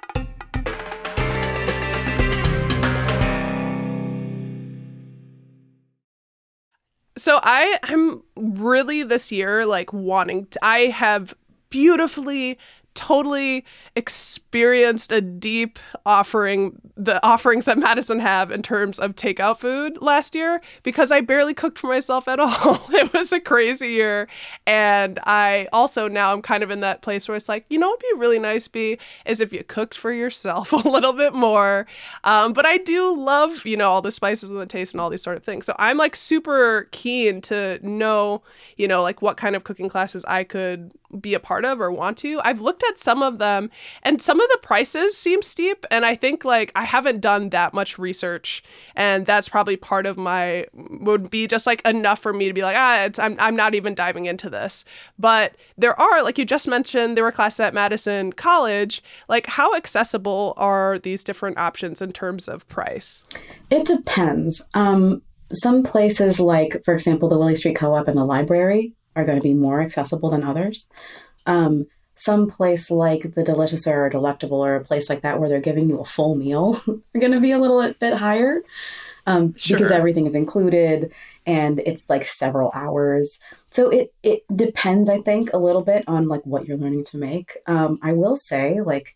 So 7.17 7.39
I 7.43 7.79
I'm 7.83 8.23
really 8.35 9.03
this 9.03 9.31
year 9.31 9.65
like 9.65 9.93
wanting 9.93 10.47
to, 10.47 10.65
I 10.65 10.79
have 10.87 11.33
beautifully 11.69 12.57
totally 12.95 13.63
experienced 13.95 15.11
a 15.11 15.21
deep 15.21 15.77
offering 16.05 16.81
the 16.97 17.23
offerings 17.25 17.65
that 17.65 17.77
Madison 17.77 18.19
have 18.19 18.51
in 18.51 18.61
terms 18.63 18.99
of 18.99 19.15
takeout 19.15 19.59
food 19.59 20.01
last 20.01 20.33
year 20.33 20.61
because 20.81 21.11
I 21.11 21.21
barely 21.21 21.53
cooked 21.53 21.77
for 21.79 21.87
myself 21.87 22.27
at 22.27 22.39
all. 22.39 22.81
it 22.91 23.13
was 23.13 23.31
a 23.31 23.39
crazy 23.39 23.89
year 23.89 24.27
and 24.65 25.19
I 25.23 25.67
also 25.73 26.07
now 26.07 26.33
I'm 26.33 26.41
kind 26.41 26.63
of 26.63 26.71
in 26.71 26.79
that 26.79 27.01
place 27.01 27.27
where 27.27 27.35
it's 27.35 27.49
like, 27.49 27.65
you 27.69 27.77
know 27.77 27.89
what'd 27.89 28.01
be 28.01 28.19
really 28.19 28.39
nice 28.39 28.67
be 28.67 28.97
is 29.25 29.41
if 29.41 29.51
you 29.51 29.63
cooked 29.63 29.97
for 29.97 30.11
yourself 30.11 30.71
a 30.73 30.77
little 30.77 31.13
bit 31.13 31.33
more. 31.33 31.85
Um, 32.23 32.53
but 32.53 32.65
I 32.65 32.77
do 32.77 33.15
love, 33.15 33.65
you 33.65 33.77
know, 33.77 33.89
all 33.91 34.01
the 34.01 34.11
spices 34.11 34.49
and 34.49 34.59
the 34.59 34.65
taste 34.65 34.93
and 34.93 35.01
all 35.01 35.09
these 35.09 35.23
sort 35.23 35.37
of 35.37 35.43
things. 35.43 35.65
So 35.65 35.75
I'm 35.77 35.97
like 35.97 36.15
super 36.15 36.87
keen 36.91 37.41
to 37.41 37.79
know, 37.85 38.41
you 38.77 38.87
know, 38.87 39.03
like 39.03 39.21
what 39.21 39.37
kind 39.37 39.55
of 39.55 39.65
cooking 39.65 39.89
classes 39.89 40.23
I 40.25 40.43
could 40.45 40.93
be 41.15 41.33
a 41.33 41.39
part 41.39 41.65
of 41.65 41.81
or 41.81 41.91
want 41.91 42.17
to. 42.19 42.41
I've 42.43 42.61
looked 42.61 42.83
at 42.83 42.97
some 42.97 43.21
of 43.21 43.37
them 43.37 43.69
and 44.03 44.21
some 44.21 44.39
of 44.39 44.49
the 44.49 44.59
prices 44.61 45.17
seem 45.17 45.41
steep 45.41 45.85
and 45.91 46.05
I 46.05 46.15
think 46.15 46.45
like 46.45 46.71
I 46.75 46.83
haven't 46.83 47.21
done 47.21 47.49
that 47.49 47.73
much 47.73 47.97
research 47.97 48.63
and 48.95 49.25
that's 49.25 49.49
probably 49.49 49.75
part 49.77 50.05
of 50.05 50.17
my 50.17 50.65
would 50.73 51.29
be 51.29 51.47
just 51.47 51.65
like 51.65 51.85
enough 51.85 52.19
for 52.19 52.33
me 52.33 52.47
to 52.47 52.53
be 52.53 52.63
like 52.63 52.75
ah 52.77 53.09
I'm 53.19 53.35
I'm 53.39 53.55
not 53.55 53.75
even 53.75 53.95
diving 53.95 54.25
into 54.25 54.49
this. 54.49 54.85
But 55.17 55.55
there 55.77 55.99
are 55.99 56.23
like 56.23 56.37
you 56.37 56.45
just 56.45 56.67
mentioned 56.67 57.17
there 57.17 57.23
were 57.23 57.31
classes 57.31 57.59
at 57.59 57.73
Madison 57.73 58.33
College 58.33 59.03
like 59.29 59.47
how 59.47 59.75
accessible 59.75 60.53
are 60.57 60.99
these 60.99 61.23
different 61.23 61.57
options 61.57 62.01
in 62.01 62.11
terms 62.11 62.47
of 62.47 62.67
price? 62.67 63.25
It 63.69 63.85
depends. 63.85 64.67
Um 64.73 65.21
some 65.51 65.83
places 65.83 66.39
like, 66.39 66.81
for 66.83 66.93
example, 66.93 67.29
the 67.29 67.37
Willy 67.37 67.55
Street 67.55 67.75
Co-op 67.75 68.07
and 68.07 68.17
the 68.17 68.25
library 68.25 68.93
are 69.15 69.25
going 69.25 69.37
to 69.37 69.43
be 69.43 69.53
more 69.53 69.81
accessible 69.81 70.29
than 70.29 70.43
others. 70.43 70.89
Um, 71.45 71.87
some 72.15 72.49
place 72.49 72.89
like 72.89 73.33
the 73.35 73.43
Deliciouser 73.43 74.09
Delectable 74.09 74.63
or 74.63 74.75
a 74.75 74.83
place 74.83 75.09
like 75.09 75.21
that 75.21 75.39
where 75.39 75.49
they're 75.49 75.59
giving 75.59 75.89
you 75.89 75.99
a 75.99 76.05
full 76.05 76.35
meal 76.35 76.79
are 76.87 77.19
going 77.19 77.33
to 77.33 77.41
be 77.41 77.51
a 77.51 77.57
little 77.59 77.93
bit 77.99 78.13
higher 78.13 78.61
um, 79.27 79.53
Sure. 79.57 79.77
because 79.77 79.91
everything 79.91 80.25
is 80.25 80.35
included 80.35 81.11
and 81.45 81.79
it's 81.79 82.09
like 82.09 82.25
several 82.25 82.71
hours. 82.73 83.39
So 83.67 83.89
it 83.89 84.13
it 84.23 84.43
depends, 84.55 85.09
I 85.09 85.19
think, 85.21 85.51
a 85.51 85.57
little 85.57 85.81
bit 85.81 86.03
on 86.07 86.27
like 86.27 86.45
what 86.45 86.65
you're 86.65 86.77
learning 86.77 87.03
to 87.05 87.17
make. 87.17 87.57
Um, 87.67 87.99
I 88.01 88.13
will 88.13 88.37
say, 88.37 88.79
like, 88.81 89.15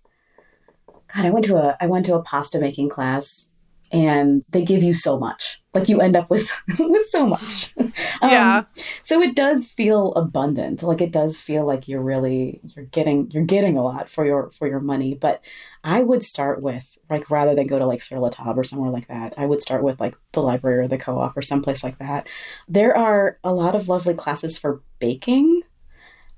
God, 1.13 1.25
I 1.25 1.29
went 1.29 1.46
to 1.46 1.58
a 1.58 1.77
I 1.79 1.88
went 1.88 2.06
to 2.08 2.15
a 2.15 2.22
pasta 2.22 2.60
making 2.60 2.89
class 2.89 3.48
and 3.91 4.43
they 4.50 4.63
give 4.63 4.84
you 4.84 4.93
so 4.93 5.19
much. 5.19 5.62
Like 5.74 5.88
you 5.88 6.01
end 6.01 6.15
up 6.15 6.29
with 6.29 6.51
with 6.79 7.08
so 7.10 7.25
much. 7.25 7.74
Um, 8.22 8.31
Yeah. 8.31 8.63
So 9.03 9.22
it 9.22 9.36
does 9.36 9.67
feel 9.67 10.13
abundant. 10.13 10.84
Like 10.84 11.01
it 11.01 11.12
does 11.12 11.38
feel 11.39 11.65
like 11.65 11.88
you're 11.88 12.01
really 12.01 12.60
you're 12.75 12.86
getting 12.86 13.31
you're 13.31 13.46
getting 13.46 13.77
a 13.77 13.84
lot 13.84 14.10
for 14.10 14.25
your 14.25 14.51
for 14.51 14.67
your 14.67 14.79
money. 14.81 15.13
But 15.15 15.43
I 15.84 16.01
would 16.01 16.24
start 16.24 16.62
with 16.62 16.98
like 17.10 17.29
rather 17.29 17.55
than 17.55 17.67
go 17.67 17.79
to 17.79 17.86
like 17.86 18.01
Sur 18.01 18.19
La 18.19 18.29
Table 18.29 18.60
or 18.60 18.63
somewhere 18.63 18.91
like 18.91 19.08
that, 19.08 19.34
I 19.38 19.46
would 19.46 19.62
start 19.62 19.84
with 19.84 20.00
like 20.00 20.15
the 20.34 20.41
library 20.41 20.79
or 20.79 20.88
the 20.88 20.98
co-op 20.98 21.36
or 21.38 21.41
someplace 21.41 21.84
like 21.84 21.98
that. 22.00 22.27
There 22.67 22.96
are 22.96 23.39
a 23.43 23.53
lot 23.53 23.75
of 23.75 23.88
lovely 23.88 24.13
classes 24.13 24.58
for 24.58 24.81
baking. 25.00 25.62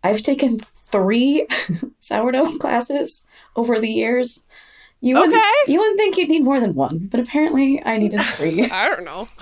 I've 0.03 0.21
taken 0.21 0.57
three 0.87 1.47
sourdough 1.99 2.57
classes 2.57 3.23
over 3.55 3.79
the 3.79 3.89
years. 3.89 4.43
You 5.03 5.15
wouldn't, 5.15 5.33
Okay. 5.33 5.71
you 5.71 5.79
wouldn't 5.79 5.97
think 5.97 6.15
you'd 6.17 6.29
need 6.29 6.43
more 6.43 6.59
than 6.59 6.75
one, 6.75 7.07
but 7.09 7.19
apparently 7.19 7.81
I 7.83 7.97
needed 7.97 8.21
three. 8.37 8.69
I 8.69 8.87
don't 8.87 9.03
know. 9.03 9.27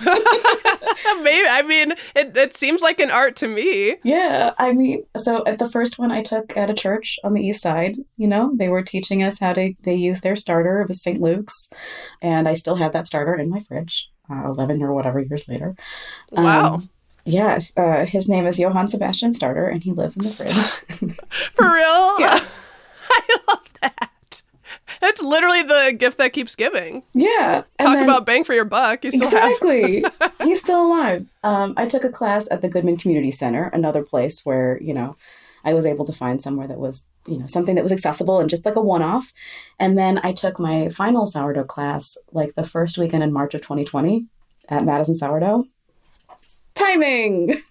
Maybe 1.22 1.46
I 1.48 1.62
mean 1.66 1.92
it, 2.14 2.36
it 2.36 2.56
seems 2.56 2.80
like 2.82 2.98
an 2.98 3.10
art 3.10 3.36
to 3.36 3.46
me. 3.48 3.96
Yeah, 4.02 4.52
I 4.58 4.72
mean, 4.72 5.04
so 5.18 5.44
at 5.44 5.58
the 5.58 5.68
first 5.68 5.98
one 5.98 6.10
I 6.10 6.22
took 6.22 6.56
at 6.56 6.70
a 6.70 6.74
church 6.74 7.18
on 7.24 7.34
the 7.34 7.42
east 7.46 7.60
side, 7.62 7.96
you 8.16 8.26
know, 8.26 8.52
they 8.56 8.68
were 8.68 8.82
teaching 8.82 9.22
us 9.22 9.38
how 9.38 9.52
to 9.52 9.74
they 9.82 9.94
use 9.94 10.20
their 10.22 10.36
starter. 10.36 10.80
of 10.80 10.88
a 10.90 10.94
St. 10.94 11.20
Luke's, 11.20 11.68
and 12.22 12.48
I 12.48 12.54
still 12.54 12.76
have 12.76 12.92
that 12.94 13.06
starter 13.06 13.34
in 13.34 13.50
my 13.50 13.60
fridge, 13.60 14.10
uh, 14.30 14.46
eleven 14.48 14.82
or 14.82 14.94
whatever 14.94 15.20
years 15.20 15.46
later. 15.48 15.74
Wow. 16.32 16.74
Um, 16.76 16.88
yeah, 17.26 17.60
uh, 17.76 18.06
his 18.06 18.28
name 18.30 18.46
is 18.46 18.58
Johann 18.58 18.88
Sebastian 18.88 19.32
Starter, 19.32 19.66
and 19.66 19.82
he 19.82 19.92
lives 19.92 20.16
in 20.16 20.22
the 20.22 20.30
fridge. 20.30 21.16
For 21.52 21.64
real? 21.66 22.18
Yeah. 22.20 22.40
I 23.10 23.36
love 23.48 23.60
that. 23.82 24.10
That's 25.00 25.22
literally 25.22 25.62
the 25.62 25.94
gift 25.98 26.18
that 26.18 26.32
keeps 26.32 26.54
giving. 26.54 27.02
yeah, 27.14 27.62
Talk 27.80 27.94
then- 27.94 28.04
about 28.04 28.26
bang 28.26 28.44
for 28.44 28.54
your 28.54 28.64
buck. 28.66 29.04
You 29.04 29.10
still 29.10 29.30
have 29.30 29.50
exactly. 29.52 30.04
He's 30.44 30.60
still 30.60 30.84
alive. 30.86 31.26
Um, 31.42 31.74
I 31.76 31.86
took 31.86 32.04
a 32.04 32.10
class 32.10 32.48
at 32.50 32.60
the 32.62 32.68
Goodman 32.68 32.98
Community 32.98 33.30
Center, 33.32 33.64
another 33.72 34.02
place 34.02 34.44
where 34.44 34.78
you 34.82 34.92
know 34.94 35.16
I 35.64 35.74
was 35.74 35.86
able 35.86 36.04
to 36.06 36.12
find 36.12 36.42
somewhere 36.42 36.68
that 36.68 36.78
was 36.78 37.06
you 37.26 37.38
know 37.38 37.46
something 37.46 37.74
that 37.76 37.82
was 37.82 37.92
accessible 37.92 38.40
and 38.40 38.48
just 38.50 38.64
like 38.66 38.76
a 38.76 38.80
one-off. 38.80 39.32
And 39.78 39.98
then 39.98 40.20
I 40.22 40.32
took 40.32 40.58
my 40.58 40.88
final 40.90 41.26
sourdough 41.26 41.64
class 41.64 42.16
like 42.32 42.54
the 42.54 42.66
first 42.66 42.98
weekend 42.98 43.22
in 43.22 43.32
March 43.32 43.54
of 43.54 43.62
2020 43.62 44.26
at 44.68 44.84
Madison 44.84 45.14
Sourdough. 45.14 45.64
Timing. 46.74 47.54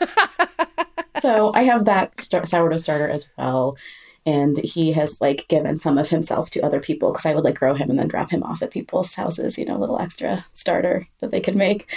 so 1.22 1.52
I 1.54 1.62
have 1.62 1.84
that 1.86 2.12
sourdough 2.20 2.76
starter 2.78 3.08
as 3.08 3.28
well. 3.36 3.76
And 4.26 4.58
he 4.58 4.92
has 4.92 5.20
like 5.20 5.46
given 5.46 5.78
some 5.78 5.98
of 5.98 6.08
himself 6.08 6.50
to 6.50 6.66
other 6.66 6.80
people 6.80 7.12
because 7.12 7.26
I 7.26 7.34
would 7.34 7.44
like 7.44 7.54
grow 7.54 7.74
him 7.74 7.88
and 7.88 7.98
then 7.98 8.08
drop 8.08 8.28
him 8.28 8.42
off 8.42 8.60
at 8.60 8.72
people's 8.72 9.14
houses, 9.14 9.56
you 9.56 9.64
know, 9.64 9.76
a 9.76 9.78
little 9.78 10.00
extra 10.00 10.44
starter 10.52 11.06
that 11.20 11.30
they 11.30 11.40
could 11.40 11.54
make. 11.54 11.88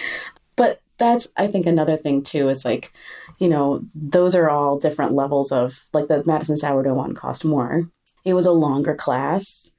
But 0.55 0.79
that's, 0.99 1.27
I 1.37 1.47
think, 1.47 1.65
another 1.65 1.97
thing 1.97 2.21
too 2.21 2.49
is 2.49 2.63
like, 2.63 2.93
you 3.39 3.47
know, 3.47 3.81
those 3.95 4.35
are 4.35 4.49
all 4.49 4.77
different 4.77 5.13
levels 5.13 5.51
of 5.51 5.85
like 5.91 6.07
the 6.07 6.23
Madison 6.25 6.55
sourdough 6.55 6.93
one 6.93 7.15
cost 7.15 7.43
more. 7.43 7.89
It 8.25 8.35
was 8.35 8.45
a 8.45 8.51
longer 8.51 8.93
class. 8.93 9.71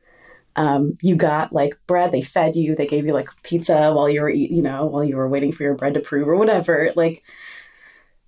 Um, 0.56 0.94
you 1.00 1.14
got 1.14 1.52
like 1.52 1.78
bread, 1.86 2.10
they 2.10 2.22
fed 2.22 2.56
you, 2.56 2.74
they 2.74 2.86
gave 2.86 3.06
you 3.06 3.12
like 3.12 3.28
pizza 3.44 3.92
while 3.92 4.08
you 4.08 4.22
were, 4.22 4.30
you 4.30 4.60
know, 4.60 4.86
while 4.86 5.04
you 5.04 5.16
were 5.16 5.28
waiting 5.28 5.52
for 5.52 5.62
your 5.62 5.74
bread 5.74 5.94
to 5.94 6.00
prove 6.00 6.26
or 6.26 6.34
whatever. 6.34 6.90
Like, 6.96 7.22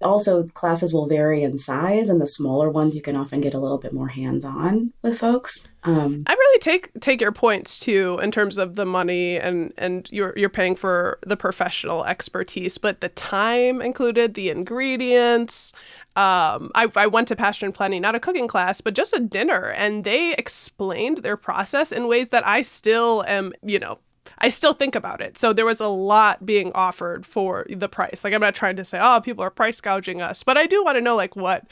also, 0.03 0.45
classes 0.55 0.93
will 0.93 1.07
vary 1.07 1.43
in 1.43 1.59
size, 1.59 2.09
and 2.09 2.21
the 2.21 2.27
smaller 2.27 2.71
ones 2.71 2.95
you 2.95 3.03
can 3.03 3.17
often 3.17 3.41
get 3.41 3.55
a 3.55 3.59
little 3.59 3.79
bit 3.79 3.93
more 3.93 4.09
hands 4.09 4.45
on 4.45 4.93
with 5.03 5.19
folks. 5.19 5.69
Um, 5.85 6.23
I 6.27 6.33
really 6.33 6.59
take 6.61 6.91
take 7.01 7.21
your 7.21 7.33
points 7.33 7.81
too 7.81 8.21
in 8.23 8.31
terms 8.31 8.57
of 8.57 8.77
the 8.77 8.87
money 8.87 9.37
and 9.37 9.73
and 9.77 10.09
you're 10.13 10.33
you're 10.37 10.49
paying 10.49 10.77
for 10.77 11.19
the 11.27 11.37
professional 11.37 12.05
expertise, 12.05 12.79
but 12.79 13.01
the 13.01 13.09
time 13.09 13.83
included, 13.83 14.35
the 14.35 14.49
ingredients. 14.51 15.73
Um, 16.15 16.71
I, 16.75 16.89
I 16.95 17.07
went 17.07 17.29
to 17.29 17.37
Pasture 17.37 17.67
and 17.67 17.75
Plenty, 17.75 17.99
not 17.99 18.15
a 18.15 18.21
cooking 18.21 18.47
class, 18.47 18.81
but 18.81 18.95
just 18.95 19.15
a 19.15 19.21
dinner, 19.21 19.71
and 19.71 20.05
they 20.05 20.35
explained 20.35 21.19
their 21.19 21.37
process 21.37 21.91
in 21.91 22.07
ways 22.07 22.29
that 22.29 22.47
I 22.47 22.63
still 22.63 23.25
am, 23.27 23.53
you 23.63 23.79
know, 23.79 23.99
I 24.39 24.49
still 24.49 24.73
think 24.73 24.95
about 24.95 25.21
it. 25.21 25.39
So 25.39 25.53
there 25.53 25.67
was 25.67 25.81
a 25.81 25.89
lot 25.89 26.45
being 26.47 26.73
offered 26.73 27.27
for 27.27 27.67
the 27.69 27.89
price. 27.89 28.25
Like 28.25 28.35
I'm 28.35 28.41
not 28.41 28.55
trying 28.55 28.77
to 28.77 28.85
say, 28.85 28.99
oh, 29.01 29.21
people 29.21 29.45
are 29.45 29.51
price 29.51 29.81
gouging 29.81 30.21
us, 30.21 30.43
but 30.43 30.57
I 30.57 30.67
do 30.67 30.85
want 30.85 30.97
to 30.97 31.01
know 31.01 31.17
like 31.17 31.37
what 31.37 31.65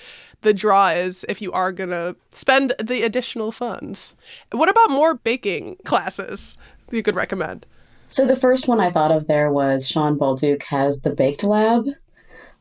the 0.42 0.54
draw 0.54 0.88
is 0.88 1.24
if 1.28 1.42
you 1.42 1.52
are 1.52 1.72
gonna 1.72 2.16
spend 2.32 2.74
the 2.82 3.02
additional 3.02 3.52
funds. 3.52 4.14
What 4.52 4.68
about 4.68 4.90
more 4.90 5.14
baking 5.14 5.76
classes 5.84 6.58
you 6.90 7.02
could 7.02 7.16
recommend? 7.16 7.66
so, 8.08 8.26
the 8.26 8.36
first 8.36 8.66
one 8.66 8.80
I 8.80 8.90
thought 8.90 9.12
of 9.12 9.28
there 9.28 9.52
was 9.52 9.88
Sean 9.88 10.18
Balduke 10.18 10.64
has 10.64 11.02
the 11.02 11.10
Baked 11.10 11.44
Lab 11.44 11.86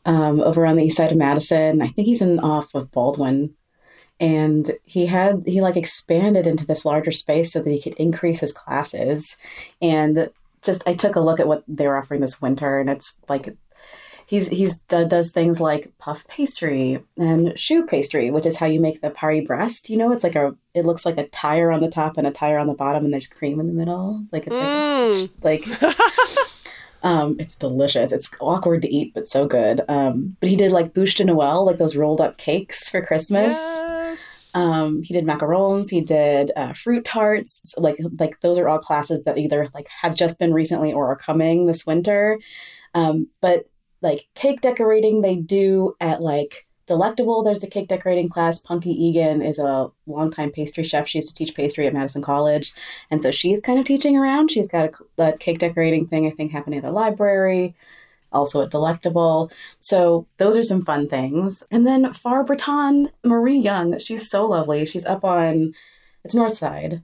um, 0.05 0.41
over 0.41 0.65
on 0.65 0.75
the 0.75 0.83
east 0.83 0.97
side 0.97 1.11
of 1.11 1.17
Madison. 1.17 1.81
I 1.81 1.87
think 1.87 2.05
he's 2.05 2.21
in 2.21 2.39
off 2.39 2.75
of 2.75 2.91
Baldwin. 2.91 3.55
And 4.19 4.69
he 4.85 5.05
had, 5.05 5.43
he 5.45 5.61
like 5.61 5.77
expanded 5.77 6.45
into 6.45 6.65
this 6.65 6.83
larger 6.85 7.11
space 7.11 7.53
so 7.53 7.61
that 7.61 7.69
he 7.69 7.81
could 7.81 7.93
increase 7.95 8.41
his 8.41 8.51
classes. 8.51 9.37
And 9.81 10.29
just, 10.61 10.83
I 10.87 10.93
took 10.93 11.15
a 11.15 11.21
look 11.21 11.39
at 11.39 11.47
what 11.47 11.63
they 11.67 11.87
were 11.87 11.97
offering 11.97 12.19
this 12.21 12.41
winter, 12.41 12.79
and 12.79 12.89
it's 12.89 13.15
like 13.29 13.55
he's 14.25 14.49
he's 14.49 14.79
d- 14.79 15.05
does 15.07 15.31
things 15.31 15.59
like 15.61 15.91
puff 15.99 16.27
pastry 16.27 17.01
and 17.17 17.55
choux 17.55 17.85
pastry, 17.85 18.29
which 18.29 18.45
is 18.45 18.57
how 18.57 18.65
you 18.65 18.79
make 18.81 18.99
the 19.01 19.09
Paris-Brest 19.09 19.89
You 19.89 19.97
know, 19.97 20.11
it's 20.11 20.23
like 20.25 20.35
a 20.35 20.53
it 20.73 20.85
looks 20.85 21.05
like 21.05 21.17
a 21.17 21.27
tire 21.29 21.71
on 21.71 21.79
the 21.79 21.89
top 21.89 22.17
and 22.17 22.27
a 22.27 22.31
tire 22.31 22.59
on 22.59 22.67
the 22.67 22.73
bottom, 22.73 23.05
and 23.05 23.13
there's 23.13 23.25
cream 23.25 23.59
in 23.61 23.67
the 23.67 23.73
middle. 23.73 24.23
Like 24.33 24.47
it's 24.47 24.55
Mm. 24.55 25.29
like 25.41 25.65
like 25.81 25.95
um, 27.03 27.35
it's 27.39 27.55
delicious. 27.55 28.11
It's 28.11 28.29
awkward 28.39 28.81
to 28.81 28.93
eat, 28.93 29.13
but 29.13 29.27
so 29.27 29.47
good. 29.47 29.81
Um, 29.87 30.35
but 30.39 30.49
he 30.49 30.55
did 30.55 30.71
like 30.71 30.93
bûche 30.93 31.15
de 31.15 31.25
Noël, 31.25 31.65
like 31.65 31.77
those 31.77 31.95
rolled 31.95 32.21
up 32.21 32.37
cakes 32.37 32.89
for 32.89 33.01
Christmas. 33.01 33.55
Yes. 33.55 34.51
Um, 34.55 35.01
he 35.03 35.13
did 35.13 35.25
macarons. 35.25 35.89
He 35.89 36.01
did 36.01 36.51
uh, 36.55 36.73
fruit 36.73 37.05
tarts. 37.05 37.61
So, 37.65 37.81
like 37.81 37.97
like 38.17 38.39
those 38.41 38.57
are 38.57 38.67
all 38.67 38.79
classes 38.79 39.23
that 39.23 39.37
either 39.37 39.69
like 39.73 39.87
have 40.01 40.15
just 40.15 40.39
been 40.39 40.53
recently 40.53 40.91
or 40.91 41.07
are 41.07 41.15
coming 41.15 41.65
this 41.65 41.85
winter. 41.85 42.39
Um, 42.93 43.27
but 43.41 43.69
like 44.01 44.27
cake 44.35 44.61
decorating, 44.61 45.21
they 45.21 45.35
do 45.35 45.95
at 45.99 46.21
like 46.21 46.67
Delectable. 46.89 47.43
There's 47.43 47.63
a 47.63 47.69
cake 47.69 47.87
decorating 47.87 48.27
class. 48.27 48.59
Punky 48.59 48.91
Egan 48.91 49.41
is 49.41 49.59
a 49.59 49.89
longtime 50.07 50.51
pastry 50.51 50.83
chef. 50.83 51.07
She 51.07 51.19
used 51.19 51.29
to 51.29 51.35
teach 51.35 51.55
pastry 51.55 51.87
at 51.87 51.93
Madison 51.93 52.21
College, 52.21 52.73
and 53.09 53.23
so 53.23 53.31
she's 53.31 53.61
kind 53.61 53.79
of 53.79 53.85
teaching 53.85 54.17
around. 54.17 54.51
She's 54.51 54.67
got 54.67 54.91
a, 55.17 55.23
a 55.23 55.37
cake 55.37 55.59
decorating 55.59 56.07
thing 56.07 56.27
I 56.27 56.31
think 56.31 56.51
happening 56.51 56.79
at 56.79 56.85
the 56.85 56.91
library. 56.91 57.75
Also 58.31 58.63
at 58.63 58.69
Delectable. 58.69 59.51
So 59.79 60.27
those 60.37 60.55
are 60.55 60.63
some 60.63 60.83
fun 60.83 61.07
things. 61.07 61.63
And 61.71 61.87
then 61.87 62.13
Far 62.13 62.43
Breton, 62.43 63.09
Marie 63.23 63.57
Young, 63.57 63.97
she's 63.97 64.29
so 64.29 64.45
lovely. 64.45 64.85
She's 64.85 65.05
up 65.05 65.23
on 65.23 65.73
it's 66.23 66.35
North 66.35 66.57
Side 66.57 67.03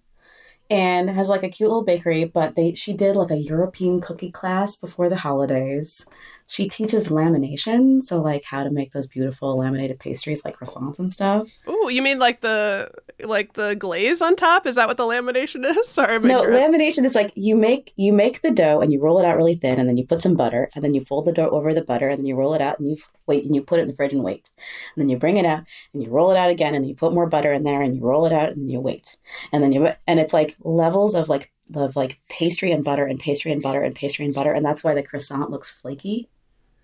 and 0.70 1.10
has 1.10 1.30
like 1.30 1.44
a 1.44 1.50
cute 1.50 1.70
little 1.70 1.84
bakery, 1.84 2.26
but 2.26 2.56
they 2.56 2.74
she 2.74 2.94
did 2.94 3.16
like 3.16 3.32
a 3.32 3.38
European 3.38 4.02
cookie 4.02 4.32
class 4.32 4.78
before 4.78 5.10
the 5.10 5.18
holidays. 5.18 6.06
She 6.48 6.70
teaches 6.70 7.10
lamination, 7.10 8.04
so 8.04 8.22
like 8.22 8.44
how 8.44 8.64
to 8.64 8.70
make 8.70 8.94
those 8.94 9.08
beautiful 9.08 9.58
laminated 9.58 10.00
pastries 10.00 10.46
like 10.46 10.58
croissants 10.58 11.00
and 11.00 11.12
stuff. 11.12 11.50
Ooh, 11.68 11.90
you 11.90 12.02
mean 12.04 12.20
like 12.20 12.42
the 12.42 12.92
like 13.24 13.54
the 13.54 13.76
glaze 13.76 14.22
on 14.22 14.36
top? 14.36 14.68
Is 14.68 14.76
that 14.76 14.88
what 14.88 14.98
the 14.98 15.04
lamination 15.04 15.66
is? 15.66 15.88
Sorry, 15.90 16.20
No, 16.20 16.44
lamination 16.44 17.04
is 17.04 17.16
like 17.16 17.32
you 17.36 17.56
make 17.56 17.94
you 17.96 18.14
make 18.14 18.42
the 18.42 18.52
dough 18.52 18.80
and 18.80 18.94
you 18.94 19.00
roll 19.02 19.20
it 19.20 19.26
out 19.26 19.38
really 19.38 19.56
thin, 19.56 19.80
and 19.80 19.90
then 19.90 19.98
you 19.98 20.06
put 20.06 20.22
some 20.22 20.36
butter, 20.36 20.70
and 20.76 20.84
then 20.84 20.94
you 20.94 21.04
fold 21.04 21.26
the 21.26 21.32
dough 21.32 21.50
over 21.50 21.74
the 21.74 21.84
butter, 21.84 22.10
and 22.10 22.20
then 22.20 22.26
you 22.28 22.36
roll 22.36 22.54
it 22.54 22.62
out 22.62 22.80
and 22.80 22.90
you 22.90 22.98
wait 23.26 23.44
and 23.44 23.56
you 23.56 23.62
put 23.64 23.80
it 23.80 23.84
in 23.84 23.88
the 23.88 23.96
fridge 23.96 24.14
and 24.14 24.24
wait, 24.24 24.50
and 24.96 25.02
then 25.02 25.10
you 25.10 25.18
bring 25.18 25.38
it 25.38 25.46
out 25.46 25.64
and 25.94 26.04
you 26.04 26.10
roll 26.10 26.30
it 26.30 26.38
out 26.38 26.52
again, 26.52 26.76
and 26.76 26.88
you 26.88 26.94
put 26.94 27.14
more 27.14 27.28
butter 27.28 27.54
in 27.54 27.64
there, 27.64 27.82
and 27.82 27.96
you 27.96 28.02
roll 28.04 28.28
it 28.28 28.32
out, 28.34 28.50
and 28.50 28.62
then 28.62 28.70
you 28.70 28.80
wait, 28.80 29.18
and 29.52 29.64
then 29.64 29.72
you 29.72 29.90
and 30.08 30.20
it's 30.20 30.34
like 30.34 30.56
levels 30.64 31.16
of 31.16 31.28
like 31.28 31.52
of 31.74 31.96
like 31.96 32.20
pastry 32.30 32.72
and 32.72 32.84
butter 32.84 33.06
and 33.06 33.20
pastry 33.20 33.52
and 33.52 33.64
butter 33.64 33.82
and 33.82 33.96
pastry 33.96 34.26
and 34.26 34.36
butter, 34.36 34.54
and 34.54 34.64
that's 34.64 34.84
why 34.84 34.94
the 34.94 35.02
croissant 35.02 35.50
looks 35.50 35.72
flaky. 35.72 36.30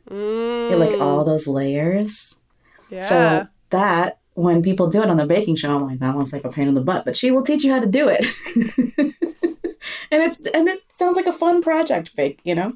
Mm, 0.10 0.80
like 0.80 1.00
all 1.00 1.24
those 1.24 1.48
layers. 1.48 2.36
yeah. 2.90 3.08
So 3.08 3.48
that 3.70 4.20
when 4.34 4.62
people 4.62 4.88
do 4.88 5.02
it 5.02 5.10
on 5.10 5.18
the 5.18 5.26
baking 5.26 5.56
show, 5.56 5.76
I'm 5.76 5.86
like, 5.88 6.00
that 6.00 6.18
looks 6.18 6.34
like 6.34 6.46
a 6.46 6.50
pain 6.50 6.68
in 6.68 6.74
the 6.74 6.82
butt, 6.82 7.06
but 7.06 7.18
she 7.18 7.32
will 7.32 7.44
teach 7.44 7.64
you 7.64 7.72
how 7.72 7.80
to 7.80 7.86
do 7.86 8.08
it. 8.10 8.26
and 10.12 10.24
it's 10.24 10.42
and 10.48 10.68
it 10.68 10.82
sounds 10.96 11.16
like 11.16 11.28
a 11.28 11.34
fun 11.34 11.62
project, 11.62 12.16
bake, 12.16 12.40
you 12.44 12.56
know? 12.56 12.74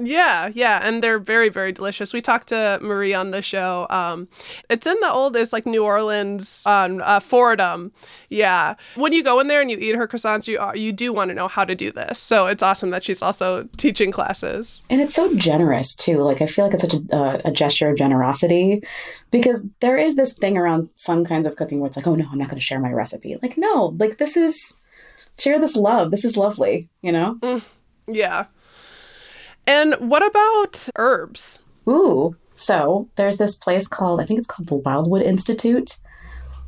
Yeah, 0.00 0.50
yeah, 0.54 0.78
and 0.82 1.02
they're 1.02 1.18
very, 1.18 1.48
very 1.48 1.72
delicious. 1.72 2.12
We 2.12 2.22
talked 2.22 2.48
to 2.48 2.78
Marie 2.80 3.14
on 3.14 3.32
the 3.32 3.42
show. 3.42 3.88
Um, 3.90 4.28
it's 4.70 4.86
in 4.86 4.96
the 5.00 5.10
oldest, 5.10 5.52
like 5.52 5.66
New 5.66 5.84
Orleans 5.84 6.62
on 6.66 7.00
uh, 7.02 7.18
Fordem. 7.18 7.90
Yeah, 8.28 8.74
when 8.94 9.12
you 9.12 9.24
go 9.24 9.40
in 9.40 9.48
there 9.48 9.60
and 9.60 9.70
you 9.70 9.76
eat 9.76 9.96
her 9.96 10.06
croissants, 10.06 10.46
you 10.46 10.60
you 10.80 10.92
do 10.92 11.12
want 11.12 11.30
to 11.30 11.34
know 11.34 11.48
how 11.48 11.64
to 11.64 11.74
do 11.74 11.90
this. 11.90 12.20
So 12.20 12.46
it's 12.46 12.62
awesome 12.62 12.90
that 12.90 13.02
she's 13.02 13.22
also 13.22 13.68
teaching 13.76 14.12
classes. 14.12 14.84
And 14.88 15.00
it's 15.00 15.14
so 15.14 15.34
generous 15.34 15.96
too. 15.96 16.18
Like 16.18 16.40
I 16.40 16.46
feel 16.46 16.64
like 16.64 16.74
it's 16.74 16.82
such 16.82 16.94
a, 16.94 17.14
uh, 17.14 17.40
a 17.44 17.50
gesture 17.50 17.90
of 17.90 17.96
generosity 17.96 18.84
because 19.32 19.66
there 19.80 19.96
is 19.96 20.14
this 20.14 20.32
thing 20.32 20.56
around 20.56 20.90
some 20.94 21.24
kinds 21.24 21.46
of 21.46 21.56
cooking 21.56 21.80
where 21.80 21.88
it's 21.88 21.96
like, 21.96 22.06
oh 22.06 22.14
no, 22.14 22.26
I'm 22.30 22.38
not 22.38 22.48
going 22.48 22.60
to 22.60 22.64
share 22.64 22.78
my 22.78 22.92
recipe. 22.92 23.36
Like 23.42 23.58
no, 23.58 23.96
like 23.98 24.18
this 24.18 24.36
is 24.36 24.76
share 25.40 25.58
this 25.58 25.74
love. 25.74 26.12
This 26.12 26.24
is 26.24 26.36
lovely. 26.36 26.88
You 27.02 27.10
know. 27.10 27.38
Mm, 27.42 27.62
yeah. 28.06 28.46
And 29.68 29.96
what 29.98 30.26
about 30.26 30.88
herbs? 30.96 31.58
Ooh. 31.86 32.34
So 32.56 33.10
there's 33.16 33.36
this 33.36 33.56
place 33.56 33.86
called, 33.86 34.18
I 34.18 34.24
think 34.24 34.38
it's 34.38 34.48
called 34.48 34.68
the 34.70 34.76
Wildwood 34.76 35.20
Institute. 35.20 35.98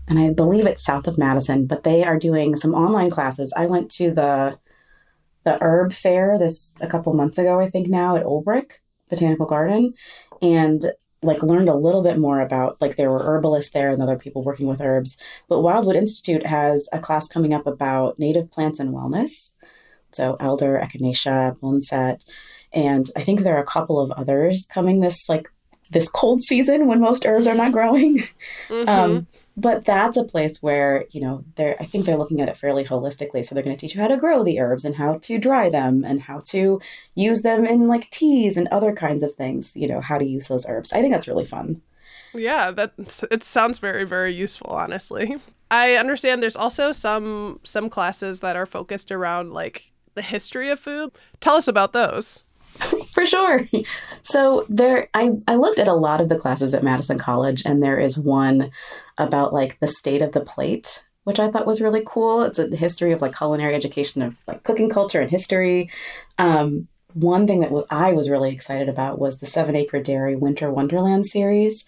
And 0.07 0.19
I 0.19 0.35
believe 0.35 0.67
it's 0.67 0.85
south 0.85 1.07
of 1.07 1.17
Madison, 1.17 1.67
but 1.67 1.83
they 1.83 2.05
are 2.05 2.19
doing 2.19 2.57
some 2.57 2.75
online 2.75 3.09
classes. 3.09 3.55
I 3.57 3.65
went 3.67 3.91
to 3.93 4.13
the 4.13 4.59
the 5.45 5.57
herb 5.63 5.95
fair 5.95 6.37
this 6.37 6.75
a 6.83 6.87
couple 6.87 7.15
months 7.15 7.39
ago, 7.39 7.59
I 7.59 7.71
think 7.71 7.89
now 7.89 8.17
at 8.17 8.25
Olbrich 8.25 8.73
Botanical 9.09 9.47
Garden, 9.47 9.95
and 10.43 10.93
like 11.23 11.43
learned 11.43 11.71
a 11.71 11.75
little 11.75 12.03
bit 12.03 12.19
more 12.19 12.43
about 12.43 12.79
like 12.83 12.97
there 12.97 13.11
were 13.11 13.23
herbalists 13.23 13.73
there 13.73 13.89
and 13.89 14.03
other 14.03 14.19
people 14.19 14.43
working 14.43 14.67
with 14.67 14.83
herbs. 14.83 15.17
But 15.49 15.63
Wildwood 15.63 15.97
Institute 15.97 16.45
has 16.45 16.87
a 16.93 16.99
class 16.99 17.29
coming 17.29 17.55
up 17.55 17.67
about 17.67 18.19
native 18.19 18.51
plants 18.51 18.79
and 18.79 18.93
wellness. 18.93 19.55
So 20.13 20.37
elder, 20.39 20.79
echinacea, 20.83 21.59
boneset, 21.61 22.27
and 22.73 23.11
I 23.17 23.25
think 23.25 23.41
there 23.41 23.57
are 23.57 23.63
a 23.63 23.67
couple 23.67 24.01
of 24.01 24.11
others 24.13 24.67
coming 24.73 25.01
this 25.01 25.29
like 25.29 25.49
this 25.91 26.09
cold 26.09 26.43
season 26.43 26.87
when 26.87 27.01
most 27.01 27.27
herbs 27.27 27.47
are 27.47 27.55
not 27.55 27.73
growing. 27.73 28.21
Mm-hmm. 28.69 28.89
Um, 28.89 29.27
but 29.57 29.85
that's 29.85 30.17
a 30.17 30.25
place 30.25 30.63
where 30.63 31.05
you 31.11 31.21
know 31.21 31.45
they're 31.57 31.77
i 31.81 31.85
think 31.85 32.07
they're 32.07 32.17
looking 32.17 32.41
at 32.41 32.49
it 32.49 32.57
fairly 32.57 32.85
holistically. 32.85 33.45
So 33.45 33.55
they're 33.55 33.65
going 33.65 33.77
to 33.77 33.81
teach 33.81 33.95
you 33.95 34.01
how 34.01 34.07
to 34.07 34.17
grow 34.17 34.45
the 34.45 34.61
herbs 34.61 34.85
and 34.85 34.95
how 34.95 35.19
to 35.23 35.39
dry 35.39 35.69
them 35.69 36.05
and 36.05 36.21
how 36.21 36.43
to 36.51 36.81
use 37.17 37.43
them 37.43 37.67
in 37.67 37.89
like 37.89 38.09
teas 38.11 38.57
and 38.57 38.69
other 38.69 38.93
kinds 38.93 39.25
of 39.25 39.35
things 39.35 39.73
you 39.75 39.89
know 39.89 40.01
how 40.01 40.19
to 40.19 40.25
use 40.25 40.47
those 40.47 40.69
herbs. 40.69 40.93
I 40.93 41.01
think 41.01 41.13
that's 41.13 41.27
really 41.27 41.47
fun. 41.47 41.83
Yeah 42.33 42.71
that 42.71 42.93
it 43.31 43.43
sounds 43.43 43.79
very 43.79 44.05
very 44.05 44.33
useful 44.33 44.71
honestly. 44.71 45.37
I 45.71 45.95
understand 45.95 46.43
there's 46.43 46.57
also 46.57 46.93
some 46.93 47.59
some 47.65 47.91
classes 47.91 48.41
that 48.41 48.55
are 48.55 48.67
focused 48.67 49.11
around 49.11 49.53
like 49.53 49.91
the 50.15 50.23
history 50.23 50.71
of 50.71 50.79
food. 50.79 51.11
Tell 51.41 51.57
us 51.57 51.67
about 51.67 51.93
those 51.93 52.45
For 53.13 53.27
sure. 53.27 53.61
So 54.23 54.65
there 54.69 55.09
I, 55.15 55.33
I 55.49 55.57
looked 55.57 55.79
at 55.79 55.89
a 55.89 55.95
lot 55.95 56.21
of 56.21 56.29
the 56.29 56.39
classes 56.39 56.75
at 56.75 56.83
Madison 56.83 57.19
College 57.19 57.63
and 57.67 57.83
there 57.83 57.99
is 57.99 58.17
one 58.17 58.71
about 59.19 59.53
like 59.53 59.79
the 59.81 59.89
state 59.89 60.23
of 60.23 60.33
the 60.33 60.41
plate, 60.41 61.03
which 61.25 61.41
I 61.41 61.51
thought 61.51 61.67
was 61.67 61.81
really 61.81 62.03
cool. 62.07 62.43
It's 62.43 62.59
a 62.59 62.75
history 62.75 63.13
of 63.13 63.21
like 63.21 63.37
culinary 63.37 63.75
education 63.75 64.23
of 64.23 64.39
like 64.47 64.63
cooking 64.63 64.89
culture 64.89 65.21
and 65.21 65.31
history. 65.31 65.91
Um, 66.39 66.89
one 67.15 67.47
thing 67.47 67.61
that 67.61 67.87
I 67.91 68.13
was 68.13 68.31
really 68.31 68.53
excited 68.53 68.89
about 68.89 69.19
was 69.19 69.39
the 69.39 69.47
Seven 69.47 69.77
Acre 69.77 70.01
Dairy 70.01 70.37
Winter 70.37 70.71
Wonderland 70.71 71.27
series. 71.27 71.87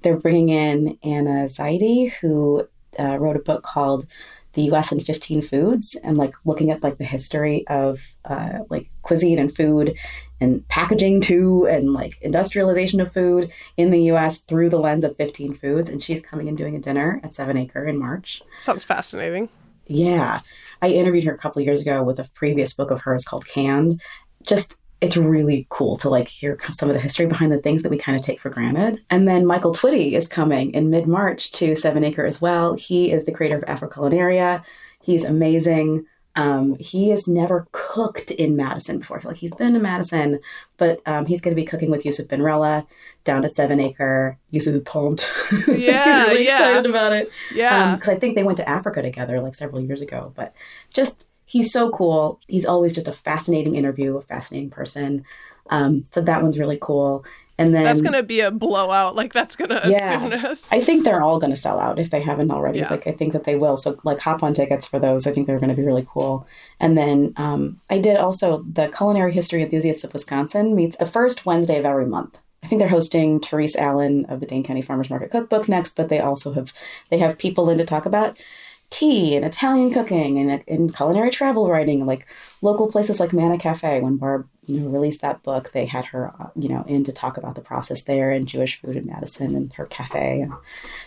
They're 0.00 0.16
bringing 0.16 0.48
in 0.48 0.98
Anna 1.02 1.48
Zeide, 1.48 2.12
who 2.20 2.68
uh, 2.98 3.18
wrote 3.18 3.36
a 3.36 3.40
book 3.40 3.62
called 3.62 4.06
the 4.54 4.62
U.S. 4.62 4.92
and 4.92 5.04
15 5.04 5.42
foods, 5.42 5.96
and 6.02 6.16
like 6.16 6.34
looking 6.44 6.70
at 6.70 6.82
like 6.82 6.98
the 6.98 7.04
history 7.04 7.66
of 7.68 8.00
uh, 8.24 8.60
like 8.70 8.90
cuisine 9.02 9.38
and 9.38 9.54
food 9.54 9.96
and 10.40 10.66
packaging 10.68 11.20
too, 11.20 11.66
and 11.66 11.92
like 11.92 12.18
industrialization 12.22 13.00
of 13.00 13.12
food 13.12 13.50
in 13.76 13.90
the 13.90 14.02
U.S. 14.04 14.40
through 14.40 14.70
the 14.70 14.78
lens 14.78 15.04
of 15.04 15.16
15 15.16 15.54
foods. 15.54 15.90
And 15.90 16.02
she's 16.02 16.24
coming 16.24 16.48
and 16.48 16.56
doing 16.56 16.76
a 16.76 16.80
dinner 16.80 17.20
at 17.22 17.34
Seven 17.34 17.56
Acre 17.56 17.86
in 17.86 17.98
March. 17.98 18.42
Sounds 18.58 18.84
fascinating. 18.84 19.48
Yeah, 19.86 20.40
I 20.80 20.88
interviewed 20.88 21.24
her 21.24 21.34
a 21.34 21.38
couple 21.38 21.60
years 21.62 21.82
ago 21.82 22.02
with 22.02 22.18
a 22.18 22.28
previous 22.34 22.74
book 22.74 22.90
of 22.90 23.02
hers 23.02 23.24
called 23.24 23.46
Canned. 23.46 24.00
Just 24.46 24.76
it's 25.04 25.16
really 25.18 25.66
cool 25.68 25.96
to 25.98 26.08
like 26.08 26.28
hear 26.28 26.58
some 26.72 26.88
of 26.88 26.94
the 26.94 27.00
history 27.00 27.26
behind 27.26 27.52
the 27.52 27.58
things 27.58 27.82
that 27.82 27.90
we 27.90 27.98
kind 27.98 28.18
of 28.18 28.24
take 28.24 28.40
for 28.40 28.48
granted. 28.48 29.02
And 29.10 29.28
then 29.28 29.44
Michael 29.44 29.74
Twitty 29.74 30.12
is 30.12 30.28
coming 30.28 30.72
in 30.72 30.88
mid 30.88 31.06
March 31.06 31.52
to 31.52 31.76
Seven 31.76 32.04
Acre 32.04 32.24
as 32.24 32.40
well. 32.40 32.74
He 32.74 33.12
is 33.12 33.26
the 33.26 33.32
creator 33.32 33.58
of 33.58 33.64
Afroculinaria. 33.64 34.64
He's 35.02 35.24
amazing. 35.24 36.06
Um, 36.36 36.76
he 36.80 37.10
has 37.10 37.28
never 37.28 37.68
cooked 37.72 38.30
in 38.32 38.56
Madison 38.56 38.98
before. 38.98 39.20
Like 39.22 39.36
he's 39.36 39.54
been 39.54 39.74
to 39.74 39.78
Madison, 39.78 40.40
but 40.78 41.00
um, 41.06 41.26
he's 41.26 41.40
going 41.40 41.54
to 41.54 41.60
be 41.60 41.66
cooking 41.66 41.90
with 41.90 42.04
Yusuf 42.04 42.26
Bin-Rella 42.26 42.86
down 43.22 43.44
at 43.44 43.52
Seven 43.52 43.78
Acre. 43.78 44.38
Yusuf 44.50 44.74
is 44.74 44.82
pumped. 44.82 45.30
Yeah, 45.68 46.26
really 46.26 46.46
yeah. 46.46 46.58
excited 46.58 46.86
about 46.86 47.12
it. 47.12 47.30
Yeah, 47.54 47.94
because 47.94 48.08
um, 48.08 48.16
I 48.16 48.18
think 48.18 48.34
they 48.34 48.42
went 48.42 48.58
to 48.58 48.68
Africa 48.68 49.02
together 49.02 49.40
like 49.40 49.54
several 49.54 49.82
years 49.82 50.00
ago. 50.00 50.32
But 50.34 50.54
just 50.92 51.24
he's 51.54 51.72
so 51.72 51.88
cool. 51.90 52.40
He's 52.48 52.66
always 52.66 52.92
just 52.92 53.06
a 53.06 53.12
fascinating 53.12 53.76
interview, 53.76 54.16
a 54.16 54.22
fascinating 54.22 54.70
person. 54.70 55.24
Um, 55.70 56.04
so 56.10 56.20
that 56.20 56.42
one's 56.42 56.58
really 56.58 56.78
cool. 56.82 57.24
And 57.56 57.72
then 57.72 57.84
that's 57.84 58.00
gonna 58.00 58.24
be 58.24 58.40
a 58.40 58.50
blowout. 58.50 59.14
Like 59.14 59.32
that's 59.32 59.54
gonna 59.54 59.80
yeah. 59.86 60.40
As... 60.48 60.66
I 60.72 60.80
think 60.80 61.04
they're 61.04 61.22
all 61.22 61.38
gonna 61.38 61.56
sell 61.56 61.78
out 61.78 62.00
if 62.00 62.10
they 62.10 62.20
haven't 62.20 62.50
already. 62.50 62.80
Yeah. 62.80 62.90
Like 62.90 63.06
I 63.06 63.12
think 63.12 63.32
that 63.34 63.44
they 63.44 63.54
will. 63.54 63.76
So 63.76 63.96
like 64.02 64.18
hop 64.18 64.42
on 64.42 64.52
tickets 64.52 64.84
for 64.84 64.98
those. 64.98 65.28
I 65.28 65.32
think 65.32 65.46
they're 65.46 65.60
gonna 65.60 65.76
be 65.76 65.84
really 65.84 66.04
cool. 66.10 66.44
And 66.80 66.98
then 66.98 67.32
um, 67.36 67.78
I 67.88 67.98
did 67.98 68.16
also 68.16 68.64
the 68.68 68.88
culinary 68.88 69.32
history 69.32 69.62
enthusiasts 69.62 70.02
of 70.02 70.12
Wisconsin 70.12 70.74
meets 70.74 70.96
the 70.96 71.06
first 71.06 71.46
Wednesday 71.46 71.78
of 71.78 71.84
every 71.84 72.06
month. 72.06 72.36
I 72.64 72.66
think 72.66 72.80
they're 72.80 72.88
hosting 72.88 73.40
Terese 73.40 73.76
Allen 73.76 74.24
of 74.24 74.40
the 74.40 74.46
Dane 74.46 74.64
County 74.64 74.82
Farmers 74.82 75.10
Market 75.10 75.30
Cookbook 75.30 75.68
next, 75.68 75.94
but 75.94 76.08
they 76.08 76.18
also 76.18 76.52
have 76.54 76.72
they 77.10 77.18
have 77.18 77.38
people 77.38 77.70
in 77.70 77.78
to 77.78 77.84
talk 77.84 78.06
about 78.06 78.42
tea 78.90 79.34
and 79.34 79.44
Italian 79.44 79.92
cooking 79.92 80.38
and, 80.38 80.62
and 80.68 80.94
culinary 80.94 81.30
travel 81.30 81.68
writing, 81.68 82.06
like 82.06 82.26
local 82.62 82.88
places 82.88 83.20
like 83.20 83.32
Manna 83.32 83.58
Cafe. 83.58 84.00
When 84.00 84.16
Barb, 84.16 84.48
you 84.66 84.80
know, 84.80 84.88
released 84.88 85.20
that 85.22 85.42
book, 85.42 85.72
they 85.72 85.86
had 85.86 86.06
her, 86.06 86.32
uh, 86.38 86.50
you 86.54 86.68
know, 86.68 86.84
in 86.86 87.04
to 87.04 87.12
talk 87.12 87.36
about 87.36 87.54
the 87.54 87.60
process 87.60 88.02
there 88.02 88.30
and 88.30 88.46
Jewish 88.46 88.76
food 88.76 88.96
in 88.96 89.06
Madison 89.06 89.54
and 89.54 89.72
her 89.74 89.86
cafe. 89.86 90.48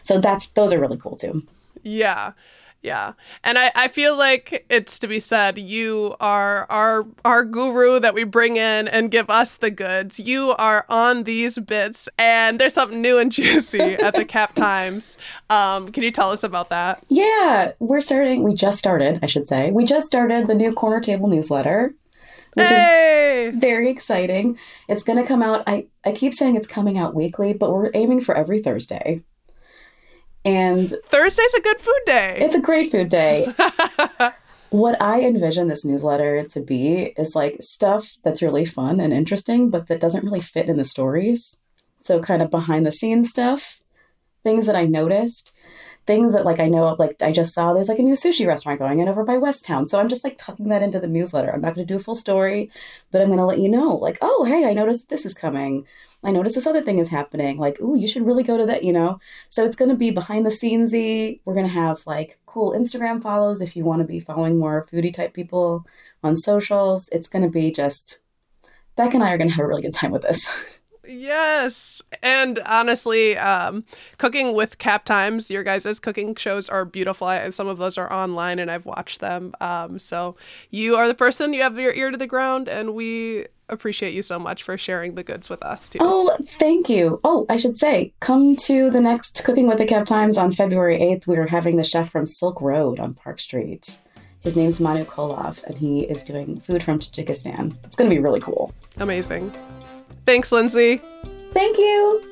So 0.03 0.19
that's 0.19 0.47
those 0.47 0.73
are 0.73 0.79
really 0.79 0.97
cool 0.97 1.15
too. 1.15 1.43
Yeah. 1.83 2.33
Yeah. 2.87 3.13
And 3.43 3.59
I, 3.59 3.69
I 3.75 3.89
feel 3.89 4.15
like 4.15 4.65
it's 4.69 4.97
to 4.99 5.09
be 5.09 5.19
said, 5.19 5.57
you 5.57 6.15
are 6.21 6.65
our 6.69 7.05
our 7.25 7.43
guru 7.43 7.99
that 7.99 8.13
we 8.13 8.23
bring 8.23 8.55
in 8.55 8.87
and 8.87 9.11
give 9.11 9.29
us 9.29 9.57
the 9.57 9.69
goods. 9.69 10.21
You 10.21 10.51
are 10.51 10.85
on 10.87 11.23
these 11.23 11.59
bits 11.59 12.07
and 12.17 12.61
there's 12.61 12.73
something 12.73 13.01
new 13.01 13.17
and 13.17 13.29
juicy 13.39 13.81
at 13.81 14.13
the 14.13 14.23
Cap 14.23 14.55
Times. 14.55 15.17
Um, 15.49 15.91
can 15.91 16.01
you 16.01 16.11
tell 16.11 16.31
us 16.31 16.45
about 16.45 16.69
that? 16.69 17.03
Yeah. 17.09 17.73
We're 17.79 17.99
starting 17.99 18.43
we 18.43 18.53
just 18.53 18.79
started, 18.79 19.19
I 19.21 19.25
should 19.25 19.47
say. 19.47 19.69
We 19.69 19.83
just 19.83 20.07
started 20.07 20.47
the 20.47 20.55
new 20.55 20.71
corner 20.71 21.01
table 21.01 21.27
newsletter. 21.27 21.93
Which 22.53 22.69
hey! 22.69 23.51
is 23.53 23.59
very 23.59 23.89
exciting. 23.89 24.57
It's 24.87 25.03
gonna 25.03 25.27
come 25.27 25.43
out 25.43 25.63
I, 25.67 25.87
I 26.05 26.13
keep 26.13 26.33
saying 26.33 26.55
it's 26.55 26.69
coming 26.69 26.97
out 26.97 27.13
weekly, 27.13 27.51
but 27.51 27.69
we're 27.69 27.91
aiming 27.93 28.21
for 28.21 28.33
every 28.33 28.61
Thursday. 28.61 29.23
And 30.47 30.89
Thursday's 31.07 31.53
a 31.55 31.61
good 31.61 31.81
food 31.81 31.99
day. 32.05 32.37
It's 32.39 32.55
a 32.55 32.61
great 32.61 32.89
food 32.89 33.09
day. 33.09 33.53
what 34.69 35.01
I 35.01 35.19
envision 35.19 35.67
this 35.67 35.83
newsletter 35.83 36.41
to 36.51 36.61
be 36.61 37.13
is 37.17 37.35
like 37.35 37.57
stuff 37.59 38.13
that's 38.23 38.41
really 38.41 38.63
fun 38.63 39.01
and 39.01 39.11
interesting, 39.11 39.69
but 39.69 39.87
that 39.87 39.99
doesn't 39.99 40.23
really 40.23 40.39
fit 40.39 40.69
in 40.69 40.77
the 40.77 40.85
stories. 40.85 41.57
So, 42.03 42.21
kind 42.21 42.41
of 42.41 42.49
behind 42.49 42.85
the 42.85 42.93
scenes 42.93 43.29
stuff, 43.29 43.81
things 44.45 44.67
that 44.67 44.77
I 44.77 44.85
noticed, 44.85 45.53
things 46.05 46.31
that 46.31 46.45
like 46.45 46.61
I 46.61 46.69
know 46.69 46.87
of. 46.87 46.97
Like, 46.97 47.21
I 47.21 47.33
just 47.33 47.53
saw 47.53 47.73
there's 47.73 47.89
like 47.89 47.99
a 47.99 48.03
new 48.03 48.15
sushi 48.15 48.47
restaurant 48.47 48.79
going 48.79 48.99
in 48.99 49.09
over 49.09 49.25
by 49.25 49.37
West 49.37 49.65
Towne. 49.65 49.85
So, 49.85 49.99
I'm 49.99 50.07
just 50.07 50.23
like 50.23 50.37
tucking 50.37 50.69
that 50.69 50.81
into 50.81 51.01
the 51.01 51.07
newsletter. 51.07 51.51
I'm 51.53 51.59
not 51.59 51.75
going 51.75 51.85
to 51.85 51.93
do 51.93 51.99
a 51.99 52.03
full 52.03 52.15
story, 52.15 52.71
but 53.11 53.21
I'm 53.21 53.27
going 53.27 53.39
to 53.39 53.45
let 53.45 53.59
you 53.59 53.67
know, 53.67 53.97
like, 53.97 54.17
oh, 54.21 54.45
hey, 54.45 54.63
I 54.65 54.71
noticed 54.71 55.09
this 55.09 55.25
is 55.25 55.33
coming. 55.33 55.85
I 56.23 56.31
noticed 56.31 56.55
this 56.55 56.67
other 56.67 56.81
thing 56.81 56.99
is 56.99 57.09
happening. 57.09 57.57
Like, 57.57 57.79
ooh, 57.79 57.95
you 57.95 58.07
should 58.07 58.25
really 58.25 58.43
go 58.43 58.57
to 58.57 58.65
that, 58.65 58.83
you 58.83 58.91
know? 58.91 59.19
So 59.49 59.63
it's 59.65 59.75
going 59.75 59.89
to 59.89 59.95
be 59.95 60.11
behind 60.11 60.45
the 60.45 60.49
scenesy. 60.49 61.39
We're 61.45 61.53
going 61.53 61.67
to 61.67 61.73
have 61.73 62.05
like 62.07 62.39
cool 62.45 62.73
Instagram 62.73 63.21
follows 63.21 63.61
if 63.61 63.75
you 63.75 63.85
want 63.85 64.01
to 64.01 64.07
be 64.07 64.19
following 64.19 64.57
more 64.57 64.87
foodie 64.91 65.13
type 65.13 65.33
people 65.33 65.85
on 66.23 66.35
socials. 66.35 67.07
It's 67.11 67.29
going 67.29 67.43
to 67.43 67.49
be 67.49 67.71
just, 67.71 68.19
Beck 68.95 69.13
and 69.13 69.23
I 69.23 69.31
are 69.31 69.37
going 69.37 69.49
to 69.49 69.55
have 69.55 69.63
a 69.63 69.67
really 69.67 69.83
good 69.83 69.93
time 69.93 70.11
with 70.11 70.23
this. 70.23 70.49
Yes. 71.09 72.01
And 72.21 72.59
honestly, 72.65 73.37
um, 73.37 73.85
cooking 74.17 74.53
with 74.53 74.77
Cap 74.77 75.05
Times, 75.05 75.49
your 75.49 75.63
guys' 75.63 75.99
cooking 75.99 76.35
shows 76.35 76.67
are 76.67 76.83
beautiful. 76.83 77.27
I, 77.27 77.47
some 77.49 77.67
of 77.67 77.77
those 77.77 77.97
are 77.97 78.11
online 78.11 78.59
and 78.59 78.69
I've 78.69 78.85
watched 78.85 79.21
them. 79.21 79.53
Um, 79.61 79.99
so 79.99 80.35
you 80.69 80.97
are 80.97 81.07
the 81.07 81.13
person, 81.13 81.53
you 81.53 81.61
have 81.61 81.79
your 81.79 81.93
ear 81.93 82.11
to 82.11 82.17
the 82.17 82.27
ground, 82.27 82.67
and 82.67 82.93
we 82.93 83.45
appreciate 83.69 84.13
you 84.13 84.21
so 84.21 84.39
much 84.39 84.63
for 84.63 84.77
sharing 84.77 85.15
the 85.15 85.23
goods 85.23 85.49
with 85.49 85.63
us 85.63 85.89
too. 85.89 85.99
Oh, 86.01 86.35
thank 86.41 86.89
you. 86.89 87.19
Oh, 87.23 87.45
I 87.49 87.57
should 87.57 87.77
say, 87.77 88.13
come 88.19 88.55
to 88.57 88.89
the 88.89 89.01
next 89.01 89.43
Cooking 89.43 89.67
with 89.67 89.77
the 89.77 89.85
Cap 89.85 90.05
Times 90.05 90.37
on 90.37 90.51
February 90.51 90.97
8th. 90.99 91.27
We 91.27 91.37
are 91.37 91.47
having 91.47 91.75
the 91.75 91.83
chef 91.83 92.09
from 92.09 92.27
Silk 92.27 92.61
Road 92.61 92.99
on 92.99 93.13
Park 93.13 93.39
Street. 93.39 93.97
His 94.41 94.55
name's 94.55 94.79
Manu 94.79 95.03
Kolov, 95.03 95.63
and 95.63 95.77
he 95.77 96.01
is 96.01 96.23
doing 96.23 96.59
food 96.59 96.81
from 96.81 96.99
Tajikistan. 96.99 97.75
It's 97.83 97.95
going 97.95 98.09
to 98.09 98.15
be 98.15 98.21
really 98.21 98.39
cool. 98.39 98.73
Amazing. 98.97 99.53
Thanks, 100.25 100.51
Lindsay. 100.51 101.01
Thank 101.53 101.77
you. 101.77 102.23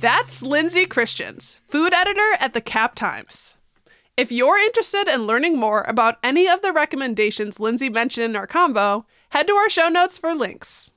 That's 0.00 0.42
Lindsay 0.42 0.86
Christians, 0.86 1.60
food 1.68 1.92
editor 1.92 2.32
at 2.40 2.54
the 2.54 2.60
Cap 2.60 2.94
Times. 2.94 3.54
If 4.14 4.30
you're 4.30 4.58
interested 4.58 5.08
in 5.08 5.26
learning 5.26 5.56
more 5.58 5.86
about 5.88 6.18
any 6.22 6.46
of 6.46 6.60
the 6.60 6.70
recommendations 6.70 7.58
Lindsay 7.58 7.88
mentioned 7.88 8.26
in 8.26 8.36
our 8.36 8.46
combo, 8.46 9.06
head 9.30 9.46
to 9.46 9.54
our 9.54 9.70
show 9.70 9.88
notes 9.88 10.18
for 10.18 10.34
links. 10.34 10.90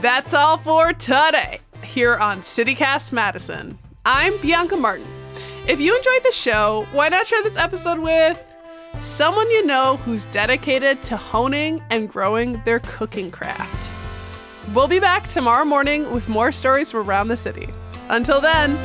That's 0.00 0.34
all 0.34 0.58
for 0.58 0.92
today 0.92 1.60
here 1.84 2.16
on 2.16 2.40
CityCast 2.40 3.12
Madison. 3.12 3.78
I'm 4.04 4.36
Bianca 4.38 4.76
Martin. 4.76 5.06
If 5.68 5.78
you 5.78 5.96
enjoyed 5.96 6.24
the 6.24 6.32
show, 6.32 6.84
why 6.90 7.10
not 7.10 7.28
share 7.28 7.44
this 7.44 7.56
episode 7.56 8.00
with 8.00 8.44
someone 9.00 9.48
you 9.52 9.64
know 9.64 9.98
who's 9.98 10.24
dedicated 10.24 11.00
to 11.04 11.16
honing 11.16 11.80
and 11.90 12.10
growing 12.10 12.60
their 12.64 12.80
cooking 12.80 13.30
craft? 13.30 13.92
We'll 14.68 14.88
be 14.88 15.00
back 15.00 15.28
tomorrow 15.28 15.64
morning 15.64 16.10
with 16.12 16.28
more 16.28 16.52
stories 16.52 16.92
from 16.92 17.00
around 17.08 17.28
the 17.28 17.36
city. 17.36 17.68
Until 18.08 18.40
then, 18.40 18.76